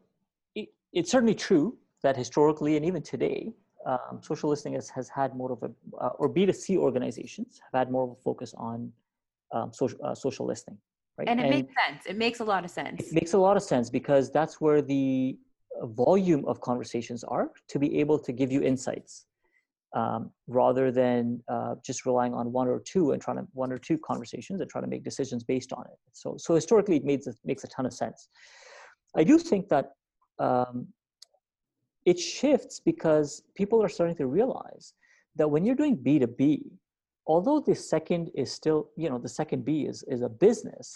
it, 0.56 0.70
it's 0.94 1.12
certainly 1.12 1.36
true 1.36 1.77
that 2.04 2.15
historically 2.15 2.77
and 2.77 2.86
even 2.86 3.01
today 3.01 3.51
um, 3.86 4.20
social 4.22 4.50
listening 4.50 4.74
has, 4.74 4.89
has 4.89 5.10
had 5.10 5.36
more 5.36 5.51
of 5.51 5.63
a 5.63 5.72
uh, 6.04 6.10
or 6.20 6.30
b2c 6.30 6.77
organizations 6.77 7.60
have 7.72 7.80
had 7.80 7.92
more 7.92 8.04
of 8.04 8.12
a 8.12 8.15
focus 8.15 8.54
on 8.58 8.92
um, 9.51 9.72
social, 9.74 9.98
uh, 10.04 10.15
social 10.15 10.46
listening 10.46 10.77
Right? 11.18 11.30
And 11.30 11.39
it 11.39 11.44
and 11.44 11.50
makes 11.56 11.74
sense. 11.74 12.06
It 12.08 12.18
makes 12.18 12.39
a 12.42 12.44
lot 12.44 12.65
of 12.65 12.72
sense. 12.72 13.00
It 13.00 13.13
makes 13.13 13.32
a 13.34 13.38
lot 13.38 13.56
of 13.56 13.63
sense 13.63 13.89
because 13.89 14.32
that's 14.32 14.60
where 14.60 14.82
the 14.82 15.38
volume 15.84 16.46
of 16.46 16.62
conversations 16.62 17.24
are 17.24 17.51
to 17.70 17.80
be 17.80 18.00
able 18.00 18.20
to 18.20 18.32
give 18.32 18.51
you 18.51 18.62
insights 18.62 19.25
um, 19.96 20.22
rather 20.60 20.92
than 20.92 21.42
uh, 21.56 21.74
just 21.84 22.06
relying 22.06 22.34
on 22.34 22.52
one 22.52 22.68
or 22.68 22.80
two 22.94 23.06
and 23.12 23.20
trying 23.22 23.38
to 23.38 23.48
one 23.54 23.72
or 23.72 23.80
two 23.88 23.98
conversations 23.98 24.62
and 24.62 24.70
trying 24.70 24.84
to 24.84 24.90
make 24.90 25.04
decisions 25.04 25.42
based 25.44 25.72
on 25.74 25.84
it. 25.94 25.98
So, 26.12 26.36
so 26.38 26.54
historically, 26.54 26.98
it 26.98 27.06
makes 27.12 27.28
makes 27.44 27.64
a 27.64 27.68
ton 27.75 27.86
of 27.90 27.94
sense. 27.94 28.20
I 29.16 29.24
do 29.24 29.40
think 29.40 29.64
that 29.70 29.86
um, 30.48 30.88
it 32.06 32.20
shifts 32.20 32.75
because 32.92 33.42
people 33.56 33.82
are 33.82 33.90
starting 33.90 34.18
to 34.18 34.28
realize 34.28 34.94
that 35.38 35.48
when 35.54 35.66
you're 35.66 35.80
doing 35.84 35.96
B 35.96 36.20
two 36.20 36.28
B, 36.28 36.44
although 37.25 37.60
the 37.60 37.75
second 37.94 38.24
is 38.36 38.52
still, 38.52 38.90
you 39.02 39.10
know, 39.10 39.18
the 39.18 39.34
second 39.42 39.66
B 39.66 39.72
is, 39.92 40.04
is 40.16 40.22
a 40.22 40.30
business, 40.30 40.88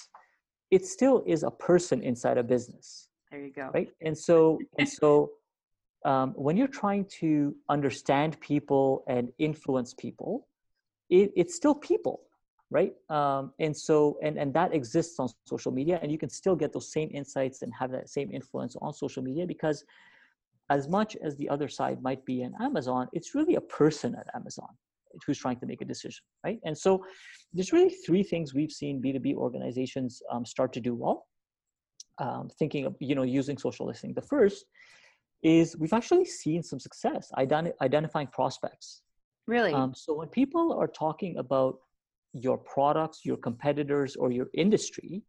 it 0.69 0.85
still 0.85 1.23
is 1.25 1.41
a 1.43 1.51
person 1.69 1.97
inside 2.03 2.37
a 2.37 2.43
business. 2.43 3.09
There 3.31 3.41
you 3.41 3.51
go. 3.51 3.71
Right. 3.73 3.89
And 4.01 4.15
so, 4.17 4.59
and 4.77 4.87
so 4.87 5.31
um, 6.05 6.31
when 6.35 6.55
you're 6.55 6.67
trying 6.67 7.05
to 7.19 7.55
understand 7.67 8.39
people 8.39 9.03
and 9.07 9.31
influence 9.37 9.93
people, 9.93 10.47
it, 11.09 11.31
it's 11.35 11.55
still 11.55 11.75
people, 11.75 12.21
right? 12.69 12.93
Um, 13.09 13.53
and 13.59 13.75
so, 13.75 14.17
and, 14.23 14.37
and 14.37 14.53
that 14.53 14.73
exists 14.73 15.19
on 15.19 15.29
social 15.45 15.71
media, 15.71 15.99
and 16.01 16.11
you 16.11 16.17
can 16.17 16.29
still 16.29 16.55
get 16.55 16.71
those 16.71 16.91
same 16.91 17.09
insights 17.13 17.61
and 17.61 17.73
have 17.77 17.91
that 17.91 18.09
same 18.09 18.31
influence 18.31 18.75
on 18.81 18.93
social 18.93 19.23
media 19.23 19.45
because 19.45 19.83
as 20.69 20.87
much 20.87 21.17
as 21.23 21.35
the 21.37 21.49
other 21.49 21.67
side 21.67 22.01
might 22.01 22.23
be 22.25 22.43
an 22.43 22.53
Amazon, 22.61 23.07
it's 23.11 23.33
really 23.33 23.55
a 23.55 23.61
person 23.61 24.15
at 24.15 24.27
Amazon 24.35 24.69
who's 25.25 25.39
trying 25.39 25.59
to 25.59 25.65
make 25.65 25.81
a 25.81 25.85
decision, 25.85 26.23
right? 26.45 26.59
And 26.63 26.77
so 26.77 27.03
there's 27.51 27.73
really 27.73 27.89
three 27.89 28.21
things 28.21 28.53
we've 28.53 28.71
seen 28.71 29.01
B2B 29.01 29.33
organizations 29.33 30.21
um, 30.31 30.45
start 30.45 30.71
to 30.73 30.79
do 30.79 30.93
well. 30.93 31.25
Um, 32.19 32.49
thinking 32.59 32.85
of, 32.85 32.95
you 32.99 33.15
know, 33.15 33.23
using 33.23 33.57
social 33.57 33.85
listening. 33.87 34.13
The 34.13 34.21
first 34.21 34.65
is 35.41 35.77
we've 35.77 35.93
actually 35.93 36.25
seen 36.25 36.61
some 36.63 36.79
success 36.79 37.31
ident- 37.37 37.73
identifying 37.81 38.27
prospects. 38.27 39.01
Really? 39.47 39.73
Um, 39.73 39.93
so 39.95 40.13
when 40.13 40.27
people 40.27 40.73
are 40.73 40.87
talking 40.87 41.37
about 41.37 41.79
your 42.33 42.57
products, 42.57 43.21
your 43.23 43.37
competitors, 43.37 44.15
or 44.15 44.31
your 44.31 44.47
industry, 44.53 45.23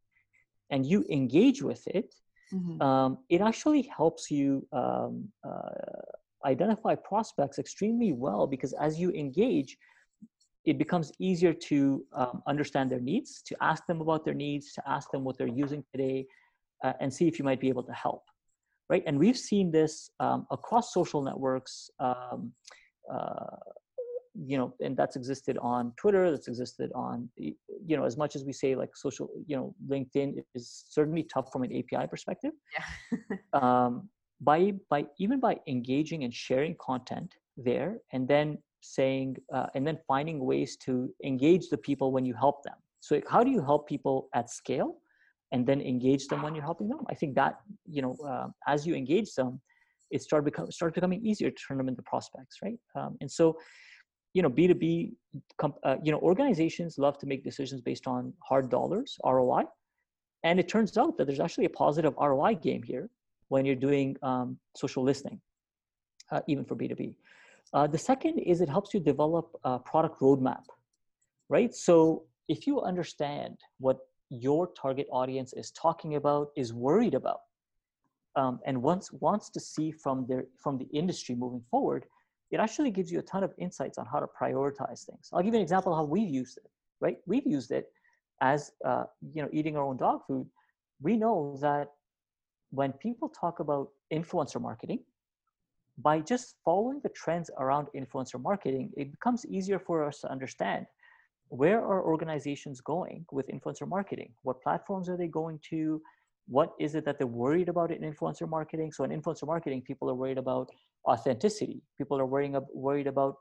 and 0.70 0.84
you 0.84 1.04
engage 1.10 1.62
with 1.62 1.86
it, 1.88 2.14
mm-hmm. 2.52 2.80
um, 2.82 3.18
it 3.28 3.40
actually 3.40 3.82
helps 3.96 4.30
you 4.30 4.66
um, 4.72 5.28
uh, 5.44 5.70
identify 6.44 6.94
prospects 6.94 7.58
extremely 7.58 8.12
well 8.12 8.46
because 8.46 8.72
as 8.74 8.98
you 8.98 9.10
engage, 9.12 9.76
it 10.64 10.78
becomes 10.78 11.12
easier 11.18 11.54
to 11.54 12.04
um, 12.12 12.42
understand 12.46 12.90
their 12.90 13.00
needs, 13.00 13.42
to 13.42 13.56
ask 13.62 13.86
them 13.86 14.00
about 14.00 14.24
their 14.24 14.34
needs, 14.34 14.72
to 14.74 14.82
ask 14.86 15.10
them 15.10 15.24
what 15.24 15.38
they're 15.38 15.46
using 15.46 15.82
today, 15.90 16.26
uh, 16.84 16.92
and 17.00 17.12
see 17.12 17.26
if 17.26 17.38
you 17.38 17.44
might 17.44 17.60
be 17.60 17.68
able 17.68 17.82
to 17.82 17.92
help, 17.92 18.24
right? 18.90 19.04
And 19.06 19.18
we've 19.18 19.38
seen 19.38 19.70
this 19.70 20.10
um, 20.18 20.46
across 20.50 20.92
social 20.92 21.22
networks. 21.22 21.90
Um, 22.00 22.52
uh, 23.10 23.56
you 24.46 24.56
know, 24.56 24.72
and 24.80 24.96
that's 24.96 25.16
existed 25.16 25.58
on 25.60 25.92
Twitter. 25.96 26.30
That's 26.30 26.48
existed 26.48 26.90
on, 26.94 27.28
you 27.36 27.96
know, 27.96 28.04
as 28.04 28.16
much 28.16 28.36
as 28.36 28.44
we 28.44 28.52
say 28.52 28.74
like 28.76 28.96
social, 28.96 29.28
you 29.46 29.56
know, 29.56 29.74
LinkedIn 29.88 30.42
is 30.54 30.84
certainly 30.88 31.24
tough 31.24 31.52
from 31.52 31.62
an 31.62 31.72
API 31.72 32.06
perspective. 32.06 32.52
Yeah. 32.76 33.18
um, 33.60 34.08
by 34.40 34.72
by 34.88 35.04
even 35.18 35.40
by 35.40 35.56
engaging 35.66 36.24
and 36.24 36.32
sharing 36.32 36.74
content 36.80 37.34
there, 37.56 37.98
and 38.12 38.26
then 38.26 38.58
saying, 38.80 39.36
uh, 39.52 39.66
and 39.74 39.86
then 39.86 39.98
finding 40.08 40.38
ways 40.44 40.76
to 40.84 41.12
engage 41.24 41.68
the 41.68 41.76
people 41.76 42.12
when 42.12 42.24
you 42.24 42.34
help 42.34 42.62
them. 42.62 42.76
So 43.00 43.20
how 43.28 43.42
do 43.44 43.50
you 43.50 43.60
help 43.60 43.88
people 43.88 44.28
at 44.34 44.48
scale, 44.48 44.96
and 45.52 45.66
then 45.66 45.80
engage 45.80 46.28
them 46.28 46.42
when 46.42 46.54
you're 46.54 46.64
helping 46.64 46.88
them? 46.88 47.00
I 47.08 47.14
think 47.14 47.34
that 47.36 47.60
you 47.88 48.02
know, 48.02 48.16
uh, 48.26 48.48
as 48.66 48.86
you 48.86 48.94
engage 48.94 49.34
them, 49.34 49.60
it 50.10 50.22
start 50.22 50.44
become 50.44 50.70
start 50.70 50.94
becoming 50.94 51.24
easier 51.24 51.50
to 51.50 51.56
turn 51.68 51.78
them 51.78 51.88
into 51.88 52.02
prospects, 52.02 52.58
right? 52.62 52.78
Um, 52.94 53.16
and 53.20 53.30
so 53.30 53.56
you 54.34 54.42
know 54.42 54.50
b2b 54.50 55.12
uh, 55.84 55.96
you 56.02 56.12
know 56.12 56.18
organizations 56.18 56.98
love 56.98 57.18
to 57.18 57.26
make 57.26 57.42
decisions 57.42 57.80
based 57.80 58.06
on 58.06 58.32
hard 58.48 58.70
dollars 58.70 59.18
roi 59.24 59.62
and 60.44 60.58
it 60.58 60.68
turns 60.68 60.96
out 60.96 61.16
that 61.18 61.26
there's 61.26 61.40
actually 61.40 61.64
a 61.64 61.70
positive 61.70 62.14
roi 62.16 62.54
game 62.54 62.82
here 62.82 63.08
when 63.48 63.64
you're 63.64 63.82
doing 63.88 64.16
um, 64.22 64.58
social 64.76 65.02
listening 65.02 65.40
uh, 66.30 66.40
even 66.46 66.64
for 66.64 66.76
b2b 66.76 67.14
uh, 67.72 67.86
the 67.86 67.98
second 67.98 68.38
is 68.38 68.60
it 68.60 68.68
helps 68.68 68.94
you 68.94 69.00
develop 69.00 69.50
a 69.64 69.78
product 69.78 70.20
roadmap 70.20 70.64
right 71.48 71.74
so 71.74 72.22
if 72.48 72.66
you 72.66 72.80
understand 72.80 73.56
what 73.78 73.98
your 74.30 74.68
target 74.68 75.06
audience 75.10 75.52
is 75.52 75.70
talking 75.72 76.16
about 76.16 76.50
is 76.56 76.72
worried 76.72 77.14
about 77.14 77.40
um, 78.36 78.60
and 78.64 78.80
wants 78.80 79.12
wants 79.12 79.50
to 79.50 79.60
see 79.60 79.90
from 79.90 80.26
their 80.28 80.46
from 80.56 80.78
the 80.78 80.86
industry 80.92 81.34
moving 81.34 81.62
forward 81.70 82.06
it 82.50 82.58
actually 82.58 82.90
gives 82.90 83.12
you 83.12 83.18
a 83.18 83.22
ton 83.22 83.44
of 83.44 83.52
insights 83.58 83.96
on 83.98 84.06
how 84.06 84.18
to 84.18 84.26
prioritize 84.26 85.04
things. 85.04 85.30
I'll 85.32 85.42
give 85.42 85.54
you 85.54 85.60
an 85.60 85.62
example 85.62 85.92
of 85.92 85.98
how 85.98 86.04
we've 86.04 86.28
used 86.28 86.58
it, 86.58 86.70
right? 87.00 87.18
We've 87.26 87.46
used 87.46 87.70
it 87.70 87.92
as, 88.40 88.72
uh, 88.84 89.04
you 89.34 89.42
know, 89.42 89.48
eating 89.52 89.76
our 89.76 89.84
own 89.84 89.96
dog 89.96 90.22
food. 90.26 90.46
We 91.00 91.16
know 91.16 91.56
that 91.60 91.92
when 92.70 92.92
people 92.94 93.28
talk 93.28 93.60
about 93.60 93.90
influencer 94.12 94.60
marketing, 94.60 95.00
by 95.98 96.20
just 96.20 96.56
following 96.64 97.00
the 97.02 97.10
trends 97.10 97.50
around 97.58 97.88
influencer 97.94 98.40
marketing, 98.40 98.90
it 98.96 99.10
becomes 99.10 99.44
easier 99.46 99.78
for 99.78 100.04
us 100.04 100.20
to 100.20 100.30
understand 100.30 100.86
where 101.50 101.80
are 101.80 102.02
organizations 102.04 102.80
going 102.80 103.26
with 103.30 103.48
influencer 103.48 103.86
marketing? 103.86 104.32
What 104.42 104.62
platforms 104.62 105.08
are 105.08 105.16
they 105.16 105.28
going 105.28 105.60
to? 105.70 106.00
what 106.50 106.72
is 106.80 106.96
it 106.96 107.04
that 107.04 107.16
they're 107.16 107.26
worried 107.26 107.68
about 107.68 107.90
in 107.92 108.02
influencer 108.02 108.48
marketing 108.48 108.90
so 108.92 109.04
in 109.04 109.10
influencer 109.10 109.46
marketing 109.46 109.80
people 109.80 110.10
are 110.10 110.14
worried 110.14 110.38
about 110.38 110.68
authenticity 111.06 111.80
people 111.96 112.18
are 112.18 112.26
worrying 112.26 112.56
worried 112.74 113.06
about 113.06 113.36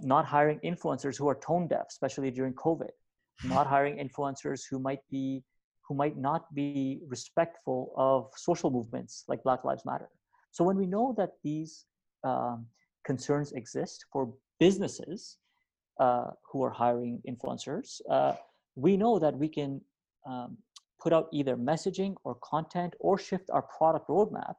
not 0.00 0.24
hiring 0.24 0.58
influencers 0.64 1.16
who 1.18 1.28
are 1.28 1.38
tone 1.46 1.68
deaf 1.68 1.86
especially 1.90 2.30
during 2.30 2.54
covid 2.54 2.94
not 3.44 3.66
hiring 3.74 3.96
influencers 3.98 4.62
who 4.70 4.78
might 4.78 5.00
be 5.10 5.42
who 5.86 5.94
might 5.94 6.16
not 6.16 6.52
be 6.54 7.00
respectful 7.08 7.92
of 7.96 8.30
social 8.36 8.70
movements 8.70 9.24
like 9.28 9.42
black 9.42 9.62
lives 9.64 9.84
matter 9.84 10.08
so 10.50 10.64
when 10.64 10.76
we 10.76 10.86
know 10.86 11.14
that 11.18 11.32
these 11.44 11.84
um, 12.24 12.66
concerns 13.04 13.52
exist 13.52 14.06
for 14.10 14.32
businesses 14.58 15.36
uh, 15.98 16.30
who 16.50 16.62
are 16.62 16.70
hiring 16.70 17.20
influencers 17.28 18.00
uh, 18.10 18.34
we 18.76 18.96
know 18.96 19.18
that 19.18 19.36
we 19.36 19.48
can 19.48 19.80
um, 20.26 20.56
put 21.00 21.12
out 21.12 21.28
either 21.32 21.56
messaging 21.56 22.14
or 22.24 22.36
content 22.42 22.94
or 23.00 23.18
shift 23.18 23.50
our 23.50 23.62
product 23.62 24.08
roadmap 24.08 24.54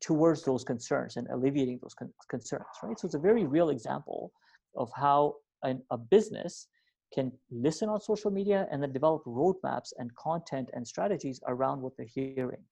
towards 0.00 0.42
those 0.44 0.64
concerns 0.64 1.16
and 1.16 1.26
alleviating 1.28 1.78
those 1.82 1.94
con- 1.94 2.12
concerns, 2.28 2.64
right? 2.82 2.98
So 2.98 3.06
it's 3.06 3.14
a 3.14 3.18
very 3.18 3.44
real 3.44 3.70
example 3.70 4.32
of 4.76 4.90
how 4.96 5.36
an, 5.62 5.82
a 5.90 5.98
business 5.98 6.68
can 7.12 7.32
listen 7.50 7.88
on 7.88 8.00
social 8.00 8.30
media 8.30 8.66
and 8.70 8.82
then 8.82 8.92
develop 8.92 9.22
roadmaps 9.24 9.92
and 9.98 10.14
content 10.16 10.70
and 10.72 10.86
strategies 10.86 11.40
around 11.48 11.80
what 11.80 11.92
they're 11.96 12.06
hearing. 12.06 12.62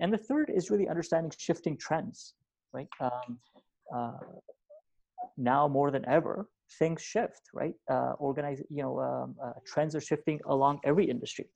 And 0.00 0.12
the 0.12 0.18
third 0.18 0.50
is 0.52 0.70
really 0.70 0.88
understanding 0.88 1.32
shifting 1.38 1.76
trends, 1.76 2.34
right? 2.72 2.88
Um, 3.00 3.38
uh, 3.94 4.18
now 5.36 5.68
more 5.68 5.90
than 5.90 6.08
ever, 6.08 6.48
things 6.78 7.02
shift, 7.02 7.42
right? 7.52 7.74
Uh, 7.90 8.12
organize, 8.18 8.62
you 8.68 8.82
know, 8.82 9.00
um, 9.00 9.34
uh, 9.42 9.52
trends 9.66 9.94
are 9.94 10.00
shifting 10.00 10.40
along 10.46 10.80
every 10.84 11.08
industry. 11.08 11.46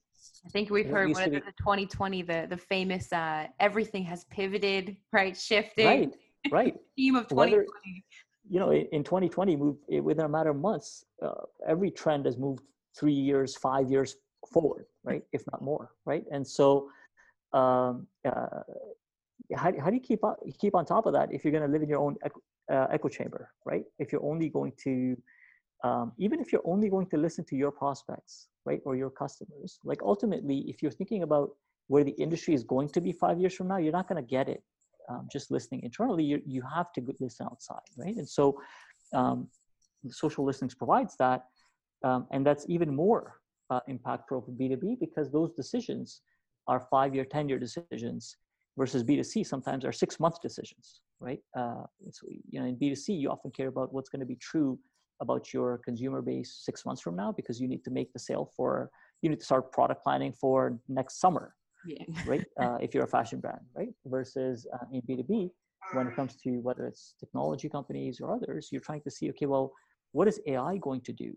I 0.45 0.49
think 0.49 0.69
we've 0.69 0.89
heard 0.89 1.09
what 1.09 1.27
is 1.27 1.33
it, 1.33 1.45
the 1.45 1.53
2020, 1.59 2.21
the 2.23 2.47
the 2.49 2.57
famous 2.57 3.11
uh, 3.11 3.47
everything 3.59 4.03
has 4.03 4.25
pivoted, 4.25 4.97
right? 5.11 5.35
Shifted. 5.35 5.85
Right. 5.85 6.13
Right. 6.51 6.75
theme 6.95 7.15
of 7.15 7.27
2020. 7.27 7.57
Whether, 7.57 7.65
you 8.49 8.59
know, 8.59 8.73
in 8.73 9.03
2020, 9.03 9.55
moved 9.55 9.83
within 10.01 10.25
a 10.25 10.29
matter 10.29 10.49
of 10.49 10.57
months, 10.57 11.05
uh, 11.21 11.31
every 11.67 11.91
trend 11.91 12.25
has 12.25 12.37
moved 12.37 12.61
three 12.97 13.13
years, 13.13 13.55
five 13.55 13.89
years 13.89 14.15
forward, 14.51 14.85
right? 15.03 15.23
If 15.31 15.43
not 15.51 15.61
more, 15.61 15.91
right? 16.05 16.23
And 16.31 16.45
so, 16.47 16.89
um, 17.53 18.07
uh, 18.25 18.63
how, 19.55 19.71
how 19.79 19.89
do 19.89 19.95
you 19.95 20.01
keep 20.01 20.23
on, 20.23 20.35
keep 20.59 20.75
on 20.75 20.85
top 20.85 21.05
of 21.05 21.13
that 21.13 21.33
if 21.33 21.43
you're 21.43 21.51
going 21.51 21.65
to 21.65 21.71
live 21.71 21.81
in 21.81 21.89
your 21.89 21.99
own 21.99 22.15
uh, 22.71 22.87
echo 22.91 23.09
chamber, 23.09 23.51
right? 23.65 23.83
If 23.97 24.11
you're 24.11 24.23
only 24.23 24.49
going 24.49 24.73
to 24.83 25.17
um, 25.83 26.11
even 26.17 26.39
if 26.41 26.51
you're 26.51 26.65
only 26.65 26.89
going 26.89 27.07
to 27.07 27.17
listen 27.17 27.45
to 27.45 27.55
your 27.55 27.71
prospects, 27.71 28.47
right, 28.65 28.81
or 28.83 28.95
your 28.95 29.09
customers, 29.09 29.79
like 29.83 30.01
ultimately, 30.01 30.65
if 30.67 30.81
you're 30.83 30.91
thinking 30.91 31.23
about 31.23 31.51
where 31.87 32.03
the 32.03 32.11
industry 32.11 32.53
is 32.53 32.63
going 32.63 32.89
to 32.89 33.01
be 33.01 33.13
five 33.13 33.39
years 33.39 33.55
from 33.55 33.69
now, 33.69 33.77
you're 33.77 33.93
not 33.93 34.07
going 34.09 34.21
to 34.21 34.27
get 34.27 34.49
it 34.49 34.61
um, 35.09 35.27
just 35.31 35.51
listening 35.51 35.81
internally. 35.83 36.23
You 36.23 36.41
you 36.45 36.61
have 36.75 36.91
to 36.93 37.01
listen 37.19 37.45
outside, 37.45 37.87
right? 37.97 38.15
And 38.15 38.27
so, 38.27 38.59
um, 39.13 39.47
social 40.09 40.43
listening 40.43 40.71
provides 40.77 41.15
that, 41.17 41.45
um, 42.03 42.27
and 42.31 42.45
that's 42.45 42.65
even 42.67 42.93
more 42.93 43.39
uh, 43.69 43.79
impactful 43.89 44.45
for 44.45 44.51
B2B 44.59 44.99
because 44.99 45.31
those 45.31 45.51
decisions 45.53 46.21
are 46.67 46.87
five-year, 46.91 47.25
ten-year 47.25 47.57
decisions 47.57 48.35
versus 48.79 49.03
B2C 49.03 49.45
sometimes 49.45 49.83
are 49.83 49.91
six-month 49.91 50.37
decisions, 50.41 51.01
right? 51.19 51.41
Uh, 51.55 51.83
so, 52.11 52.25
you 52.49 52.59
know, 52.59 52.65
in 52.65 52.77
B2C, 52.77 53.19
you 53.19 53.29
often 53.29 53.51
care 53.51 53.67
about 53.67 53.93
what's 53.93 54.09
going 54.09 54.21
to 54.21 54.25
be 54.25 54.37
true 54.37 54.79
about 55.21 55.53
your 55.53 55.79
consumer 55.79 56.21
base 56.21 56.61
six 56.63 56.85
months 56.85 57.01
from 57.01 57.15
now 57.15 57.31
because 57.31 57.59
you 57.59 57.67
need 57.67 57.83
to 57.83 57.91
make 57.91 58.11
the 58.13 58.19
sale 58.19 58.49
for 58.55 58.89
you 59.21 59.29
need 59.29 59.39
to 59.39 59.45
start 59.45 59.73
product 59.73 60.01
planning 60.01 60.31
for 60.31 60.79
next 60.87 61.19
summer 61.19 61.53
yeah. 61.85 62.03
right 62.25 62.45
uh, 62.61 62.77
if 62.81 62.93
you're 62.93 63.03
a 63.03 63.13
fashion 63.17 63.39
brand 63.39 63.59
right 63.75 63.89
versus 64.05 64.65
uh, 64.73 64.85
in 64.93 65.01
b2b 65.01 65.49
when 65.93 66.07
it 66.07 66.15
comes 66.15 66.37
to 66.37 66.59
whether 66.59 66.85
it's 66.87 67.15
technology 67.19 67.67
companies 67.67 68.21
or 68.21 68.33
others 68.33 68.69
you're 68.71 68.81
trying 68.89 69.01
to 69.01 69.11
see 69.11 69.29
okay 69.29 69.45
well 69.45 69.73
what 70.13 70.27
is 70.27 70.39
ai 70.47 70.77
going 70.77 71.01
to 71.01 71.11
do 71.11 71.33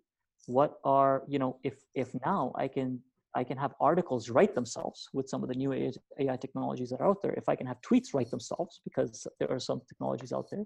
what 0.47 0.75
are 0.85 1.23
you 1.27 1.39
know 1.39 1.57
if 1.65 1.75
if 1.95 2.09
now 2.25 2.53
i 2.57 2.69
can 2.69 3.01
i 3.35 3.42
can 3.45 3.57
have 3.57 3.73
articles 3.81 4.29
write 4.31 4.55
themselves 4.55 5.09
with 5.12 5.29
some 5.29 5.42
of 5.42 5.49
the 5.49 5.55
new 5.55 5.73
ai 5.73 6.37
technologies 6.37 6.90
that 6.90 7.01
are 7.01 7.09
out 7.09 7.23
there. 7.23 7.35
If 7.35 7.49
i 7.49 7.57
can 7.57 7.66
have 7.66 7.81
tweets 7.81 8.14
write 8.14 8.31
themselves 8.31 8.81
because 8.85 9.27
there 9.38 9.51
are 9.51 9.61
some 9.61 9.81
technologies 9.88 10.33
out 10.33 10.49
there. 10.51 10.64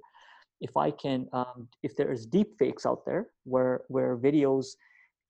If 0.61 0.77
I 0.77 0.91
can, 0.91 1.29
um, 1.33 1.69
if 1.83 1.97
there 1.97 2.11
is 2.11 2.25
deep 2.25 2.59
fakes 2.59 2.87
out 2.87 3.05
there 3.05 3.29
where 3.45 3.83
where 3.89 4.17
videos 4.17 4.67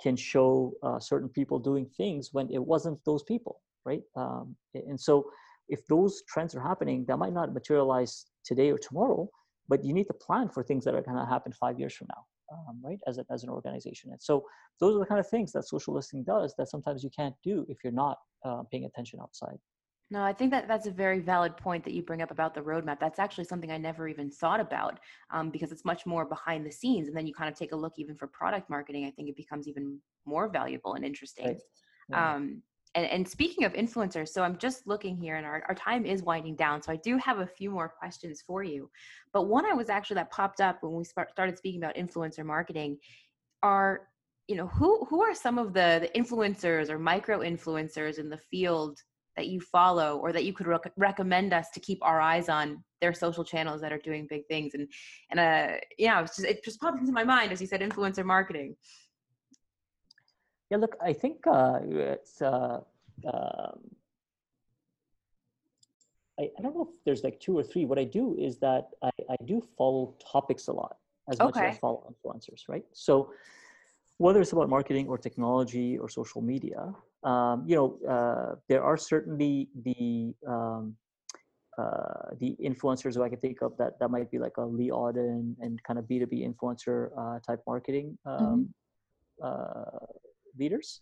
can 0.02 0.16
show 0.16 0.72
uh, 0.82 0.98
certain 0.98 1.28
people 1.28 1.58
doing 1.58 1.86
things 1.96 2.30
when 2.32 2.48
it 2.50 2.62
wasn't 2.64 2.98
those 3.04 3.22
people, 3.22 3.60
right? 3.84 4.02
Um, 4.16 4.56
and 4.74 5.00
so, 5.00 5.30
if 5.68 5.86
those 5.88 6.22
trends 6.28 6.54
are 6.54 6.60
happening, 6.60 7.04
that 7.08 7.16
might 7.16 7.32
not 7.32 7.52
materialize 7.52 8.26
today 8.44 8.70
or 8.70 8.78
tomorrow, 8.78 9.28
but 9.68 9.84
you 9.84 9.92
need 9.92 10.04
to 10.04 10.14
plan 10.14 10.48
for 10.48 10.62
things 10.62 10.84
that 10.84 10.94
are 10.94 11.02
going 11.02 11.18
to 11.18 11.24
happen 11.24 11.52
five 11.52 11.78
years 11.80 11.94
from 11.94 12.08
now, 12.14 12.22
um, 12.52 12.80
right? 12.82 12.98
As, 13.06 13.18
a, 13.18 13.24
as 13.30 13.42
an 13.42 13.50
organization. 13.50 14.10
And 14.10 14.22
so, 14.22 14.44
those 14.80 14.96
are 14.96 14.98
the 14.98 15.06
kind 15.06 15.20
of 15.20 15.28
things 15.28 15.52
that 15.52 15.66
social 15.66 15.94
listening 15.94 16.24
does 16.24 16.54
that 16.58 16.68
sometimes 16.68 17.02
you 17.02 17.10
can't 17.10 17.34
do 17.42 17.64
if 17.68 17.78
you're 17.82 17.92
not 17.92 18.18
uh, 18.44 18.62
paying 18.70 18.84
attention 18.84 19.20
outside. 19.20 19.56
No, 20.10 20.22
I 20.22 20.32
think 20.32 20.52
that 20.52 20.68
that's 20.68 20.86
a 20.86 20.90
very 20.92 21.18
valid 21.18 21.56
point 21.56 21.82
that 21.84 21.92
you 21.92 22.02
bring 22.02 22.22
up 22.22 22.30
about 22.30 22.54
the 22.54 22.60
roadmap. 22.60 23.00
That's 23.00 23.18
actually 23.18 23.44
something 23.44 23.72
I 23.72 23.76
never 23.76 24.06
even 24.06 24.30
thought 24.30 24.60
about 24.60 25.00
um, 25.30 25.50
because 25.50 25.72
it's 25.72 25.84
much 25.84 26.06
more 26.06 26.24
behind 26.24 26.64
the 26.64 26.70
scenes. 26.70 27.08
And 27.08 27.16
then 27.16 27.26
you 27.26 27.34
kind 27.34 27.50
of 27.50 27.58
take 27.58 27.72
a 27.72 27.76
look 27.76 27.94
even 27.96 28.14
for 28.14 28.28
product 28.28 28.70
marketing. 28.70 29.04
I 29.06 29.10
think 29.10 29.28
it 29.28 29.36
becomes 29.36 29.66
even 29.66 29.98
more 30.24 30.48
valuable 30.48 30.94
and 30.94 31.04
interesting. 31.04 31.46
Right. 31.46 31.60
Yeah. 32.08 32.34
Um, 32.34 32.62
and, 32.96 33.04
and 33.04 33.28
speaking 33.28 33.64
of 33.64 33.74
influencers, 33.74 34.28
so 34.28 34.42
I'm 34.42 34.56
just 34.56 34.86
looking 34.86 35.16
here 35.16 35.36
and 35.36 35.44
our, 35.44 35.62
our 35.68 35.74
time 35.74 36.06
is 36.06 36.22
winding 36.22 36.56
down. 36.56 36.80
So 36.82 36.90
I 36.90 36.96
do 36.96 37.18
have 37.18 37.40
a 37.40 37.46
few 37.46 37.70
more 37.70 37.90
questions 37.90 38.42
for 38.44 38.64
you. 38.64 38.90
But 39.34 39.42
one 39.42 39.66
I 39.66 39.74
was 39.74 39.90
actually 39.90 40.14
that 40.14 40.30
popped 40.30 40.62
up 40.62 40.78
when 40.80 40.94
we 40.94 41.04
started 41.04 41.58
speaking 41.58 41.82
about 41.82 41.94
influencer 41.94 42.44
marketing 42.44 42.96
are 43.62 44.08
you 44.48 44.56
know 44.56 44.66
who 44.68 45.04
who 45.06 45.22
are 45.22 45.34
some 45.34 45.58
of 45.58 45.74
the, 45.74 45.98
the 46.00 46.20
influencers 46.20 46.88
or 46.88 46.98
micro 46.98 47.40
influencers 47.40 48.18
in 48.18 48.30
the 48.30 48.38
field 48.50 48.98
that 49.36 49.48
you 49.48 49.60
follow 49.60 50.18
or 50.18 50.32
that 50.32 50.44
you 50.44 50.52
could 50.52 50.66
rec- 50.66 50.92
recommend 50.96 51.52
us 51.52 51.68
to 51.70 51.80
keep 51.80 51.98
our 52.02 52.20
eyes 52.20 52.48
on 52.48 52.82
their 53.00 53.12
social 53.12 53.44
channels 53.44 53.80
that 53.80 53.92
are 53.92 53.98
doing 53.98 54.26
big 54.30 54.46
things 54.48 54.74
and 54.74 54.88
and 55.30 55.40
uh 55.40 55.76
yeah 55.98 56.20
it 56.20 56.26
just, 56.26 56.44
it 56.44 56.64
just 56.64 56.80
popped 56.80 57.00
into 57.00 57.12
my 57.12 57.24
mind 57.24 57.50
as 57.50 57.60
you 57.60 57.66
said 57.66 57.80
influencer 57.80 58.24
marketing 58.24 58.76
Yeah, 60.70 60.78
look, 60.78 60.96
I 61.00 61.12
think 61.12 61.46
uh, 61.46 61.80
it's. 61.82 62.42
Uh, 62.42 62.80
um, 63.32 63.78
I, 66.38 66.50
I 66.58 66.62
don't 66.62 66.74
know 66.74 66.88
if 66.90 67.04
there's 67.04 67.24
like 67.24 67.40
two 67.40 67.56
or 67.56 67.62
three. 67.62 67.84
What 67.86 67.98
I 67.98 68.04
do 68.04 68.36
is 68.38 68.58
that 68.58 68.90
I, 69.02 69.10
I 69.30 69.36
do 69.46 69.62
follow 69.78 70.14
topics 70.32 70.68
a 70.68 70.72
lot 70.72 70.96
as 71.30 71.38
much 71.38 71.56
as 71.56 71.62
I 71.62 71.78
follow 71.78 72.12
influencers, 72.12 72.68
right? 72.68 72.84
So 72.92 73.30
whether 74.18 74.40
it's 74.40 74.52
about 74.52 74.68
marketing 74.68 75.08
or 75.08 75.18
technology 75.18 75.98
or 75.98 76.08
social 76.08 76.42
media, 76.42 76.94
um, 77.22 77.64
you 77.66 77.76
know, 77.76 78.08
uh, 78.08 78.56
there 78.68 78.82
are 78.82 78.96
certainly 78.96 79.68
the 79.84 80.34
um, 80.46 80.96
uh, 81.78 82.30
the 82.40 82.56
influencers 82.62 83.14
who 83.14 83.22
I 83.22 83.28
can 83.28 83.38
think 83.38 83.60
of 83.60 83.76
that 83.76 83.98
that 83.98 84.10
might 84.10 84.30
be 84.30 84.38
like 84.38 84.56
a 84.56 84.62
Lee 84.64 84.90
Odden 84.90 85.54
and 85.60 85.82
kind 85.82 85.98
of 85.98 86.08
B 86.08 86.18
two 86.18 86.26
B 86.26 86.46
influencer 86.46 87.10
uh, 87.18 87.38
type 87.40 87.62
marketing 87.66 88.16
um, 88.24 88.72
uh, 89.42 89.84
leaders. 90.58 91.00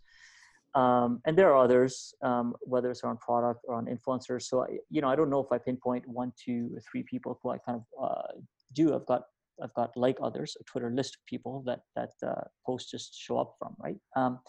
Um, 0.75 1.21
and 1.25 1.39
there 1.39 1.53
are 1.53 1.65
others, 1.65 2.15
um, 2.23 2.55
whether 2.63 2.91
it's 2.91 3.05
on 3.05 3.17
product 3.19 3.61
or 3.69 3.77
on 3.77 3.87
influencers. 3.87 4.43
So 4.43 4.65
I, 4.65 4.79
you 4.91 5.01
know, 5.01 5.09
I 5.09 5.15
don't 5.15 5.31
know 5.31 5.39
if 5.41 5.53
I 5.53 5.59
pinpoint 5.59 6.07
one, 6.09 6.33
two, 6.43 6.71
or 6.75 6.81
three 6.81 7.05
people 7.05 7.39
who 7.43 7.51
I 7.51 7.59
kind 7.59 7.81
of 7.81 8.11
uh, 8.11 8.41
do. 8.73 8.95
I've 8.95 9.07
got 9.07 9.23
I've 9.63 9.75
got 9.75 9.97
like 9.97 10.19
others 10.21 10.57
a 10.61 10.65
Twitter 10.65 10.91
list 10.91 11.15
of 11.17 11.25
people 11.27 11.63
that 11.67 11.81
that 11.95 12.11
uh, 12.27 12.43
posts 12.67 12.91
just 12.91 13.17
show 13.17 13.39
up 13.39 13.55
from, 13.59 13.77
right? 13.79 13.97
Um, 14.17 14.41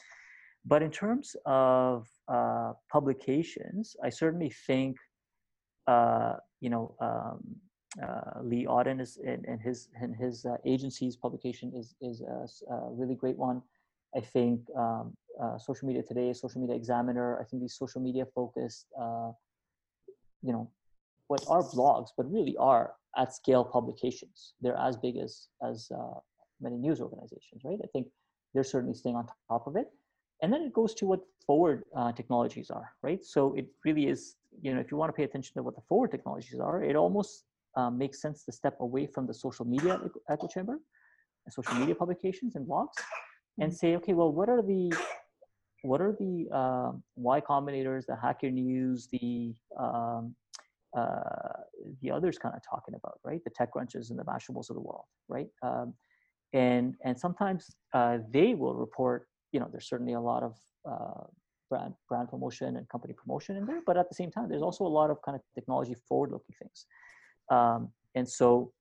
but 0.66 0.82
in 0.82 0.90
terms 0.90 1.36
of 1.46 2.08
uh, 2.28 2.74
publications, 2.92 3.96
I 4.04 4.10
certainly 4.10 4.52
think 4.66 4.98
uh, 5.88 6.38
you 6.60 6.72
know 6.72 6.96
um, 7.00 7.56
uh, 8.02 8.42
Lee 8.42 8.66
Odden 8.66 9.00
is 9.00 9.20
and, 9.24 9.62
his 9.62 9.90
and 10.02 10.16
his 10.16 10.46
uh, 10.46 10.58
agency's 10.66 11.16
publication 11.16 11.72
is 11.76 11.94
is 12.02 12.22
a 12.22 12.90
really 12.90 13.16
great 13.16 13.38
one. 13.38 13.62
I 14.16 14.22
think 14.22 14.62
um, 14.78 15.14
uh, 15.42 15.58
social 15.58 15.88
media 15.88 16.04
today, 16.04 16.34
social 16.34 16.62
media 16.62 16.76
examiner. 16.76 17.40
I 17.40 17.44
think 17.44 17.62
these 17.62 17.78
social 17.78 18.02
media 18.02 18.26
focused, 18.34 18.88
uh, 19.00 19.32
you 20.42 20.54
know, 20.54 20.70
what 21.28 21.44
are 21.48 21.64
blogs, 21.64 22.10
but 22.16 22.32
really 22.32 22.56
are 22.58 22.94
at 23.18 23.34
scale 23.34 23.64
publications. 23.64 24.54
They're 24.62 24.78
as 24.78 24.98
big 24.98 25.18
as 25.18 25.48
as 25.64 25.90
uh, 25.92 26.20
many 26.62 26.78
news 26.78 27.02
organizations, 27.02 27.64
right? 27.64 27.80
I 27.84 27.88
think 27.88 28.08
they're 28.54 28.64
certainly 28.64 28.96
staying 28.96 29.16
on 29.16 29.28
top 29.50 29.68
of 29.68 29.76
it. 29.76 29.88
And 30.42 30.52
then 30.52 30.62
it 30.62 30.74
goes 30.74 30.94
to 30.96 31.06
what 31.06 31.22
forward 31.46 31.84
uh, 31.96 32.12
technologies 32.12 32.70
are, 32.70 32.92
right? 33.02 33.24
So 33.24 33.54
it 33.56 33.68
really 33.86 34.08
is, 34.08 34.36
you 34.62 34.74
know, 34.74 34.80
if 34.80 34.92
you 34.92 34.98
want 34.98 35.10
to 35.10 35.14
pay 35.14 35.24
attention 35.24 35.54
to 35.56 35.64
what 35.64 35.76
the 35.76 35.82
forward 35.88 36.12
technologies 36.12 36.60
are, 36.60 36.84
it 36.84 36.96
almost 36.96 37.46
um, 37.76 37.98
makes 37.98 38.22
sense 38.22 38.44
to 38.46 38.52
step 38.52 38.76
away 38.80 39.08
from 39.08 39.28
the 39.28 39.34
social 39.34 39.66
media 39.66 40.00
echo- 40.06 40.22
echo 40.30 40.48
chamber, 40.48 40.80
and 41.46 41.54
social 41.54 41.76
media 41.76 41.96
publications 41.96 42.56
and 42.56 42.68
blogs, 42.68 42.96
and 43.60 43.74
say, 43.74 43.96
okay, 43.96 44.14
well, 44.14 44.32
what 44.32 44.50
are 44.50 44.62
the 44.62 44.94
what 45.84 46.02
are 46.02 46.16
the 46.20 46.50
um, 46.52 47.04
Y 47.16 47.40
Combinators, 47.42 48.06
the 48.08 48.16
Hacker 48.16 48.50
News, 48.50 49.08
the 49.12 49.54
um, 49.78 50.36
uh, 50.98 51.60
the 52.02 52.10
others 52.12 52.38
kind 52.38 52.56
of 52.56 52.62
talking 52.68 52.96
about, 52.96 53.20
right? 53.24 53.42
The 53.44 53.52
TechCrunches 53.52 54.10
and 54.10 54.18
the 54.18 54.24
Mashables 54.24 54.70
of 54.70 54.76
the 54.76 54.82
world, 54.82 55.06
right? 55.28 55.48
Um, 55.62 55.94
and 56.54 56.96
and 57.04 57.20
sometimes 57.20 57.76
uh, 57.94 58.20
they 58.32 58.56
will 58.56 58.76
report, 58.76 59.28
you 59.52 59.60
know, 59.60 59.68
there's 59.72 59.88
certainly 59.88 60.14
a 60.14 60.22
lot 60.22 60.42
of 60.44 60.58
uh, 60.90 61.24
brand 61.70 61.94
brand 62.10 62.30
promotion 62.30 62.78
and 62.78 62.88
company 62.90 63.14
promotion 63.14 63.58
in 63.58 63.66
there, 63.66 63.82
but 63.86 63.98
at 63.98 64.10
the 64.10 64.16
same 64.16 64.32
time, 64.32 64.50
there's 64.50 64.62
also 64.62 64.86
a 64.86 64.94
lot 65.00 65.10
of 65.10 65.22
kind 65.22 65.36
of 65.36 65.42
technology 65.54 65.96
forward-looking 66.08 66.56
things. 66.60 66.86
Um, 67.52 67.90
and 68.16 68.28
so 68.28 68.72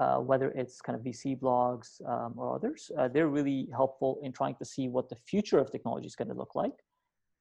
uh, 0.00 0.16
whether 0.16 0.50
it's 0.52 0.80
kind 0.80 0.98
of 0.98 1.04
VC 1.04 1.38
blogs 1.38 2.00
um, 2.08 2.32
or 2.36 2.54
others, 2.54 2.90
uh, 2.98 3.06
they're 3.06 3.28
really 3.28 3.68
helpful 3.70 4.18
in 4.22 4.32
trying 4.32 4.54
to 4.56 4.64
see 4.64 4.88
what 4.88 5.10
the 5.10 5.16
future 5.26 5.58
of 5.58 5.70
technology 5.70 6.06
is 6.06 6.16
going 6.16 6.28
to 6.28 6.34
look 6.34 6.54
like, 6.54 6.72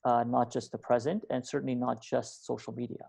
uh, 0.04 0.26
not 0.28 0.52
just 0.52 0.72
the 0.74 0.78
present, 0.78 1.24
and 1.30 1.46
certainly 1.46 1.74
not 1.74 2.04
just 2.04 2.46
social 2.46 2.74
media. 2.74 3.06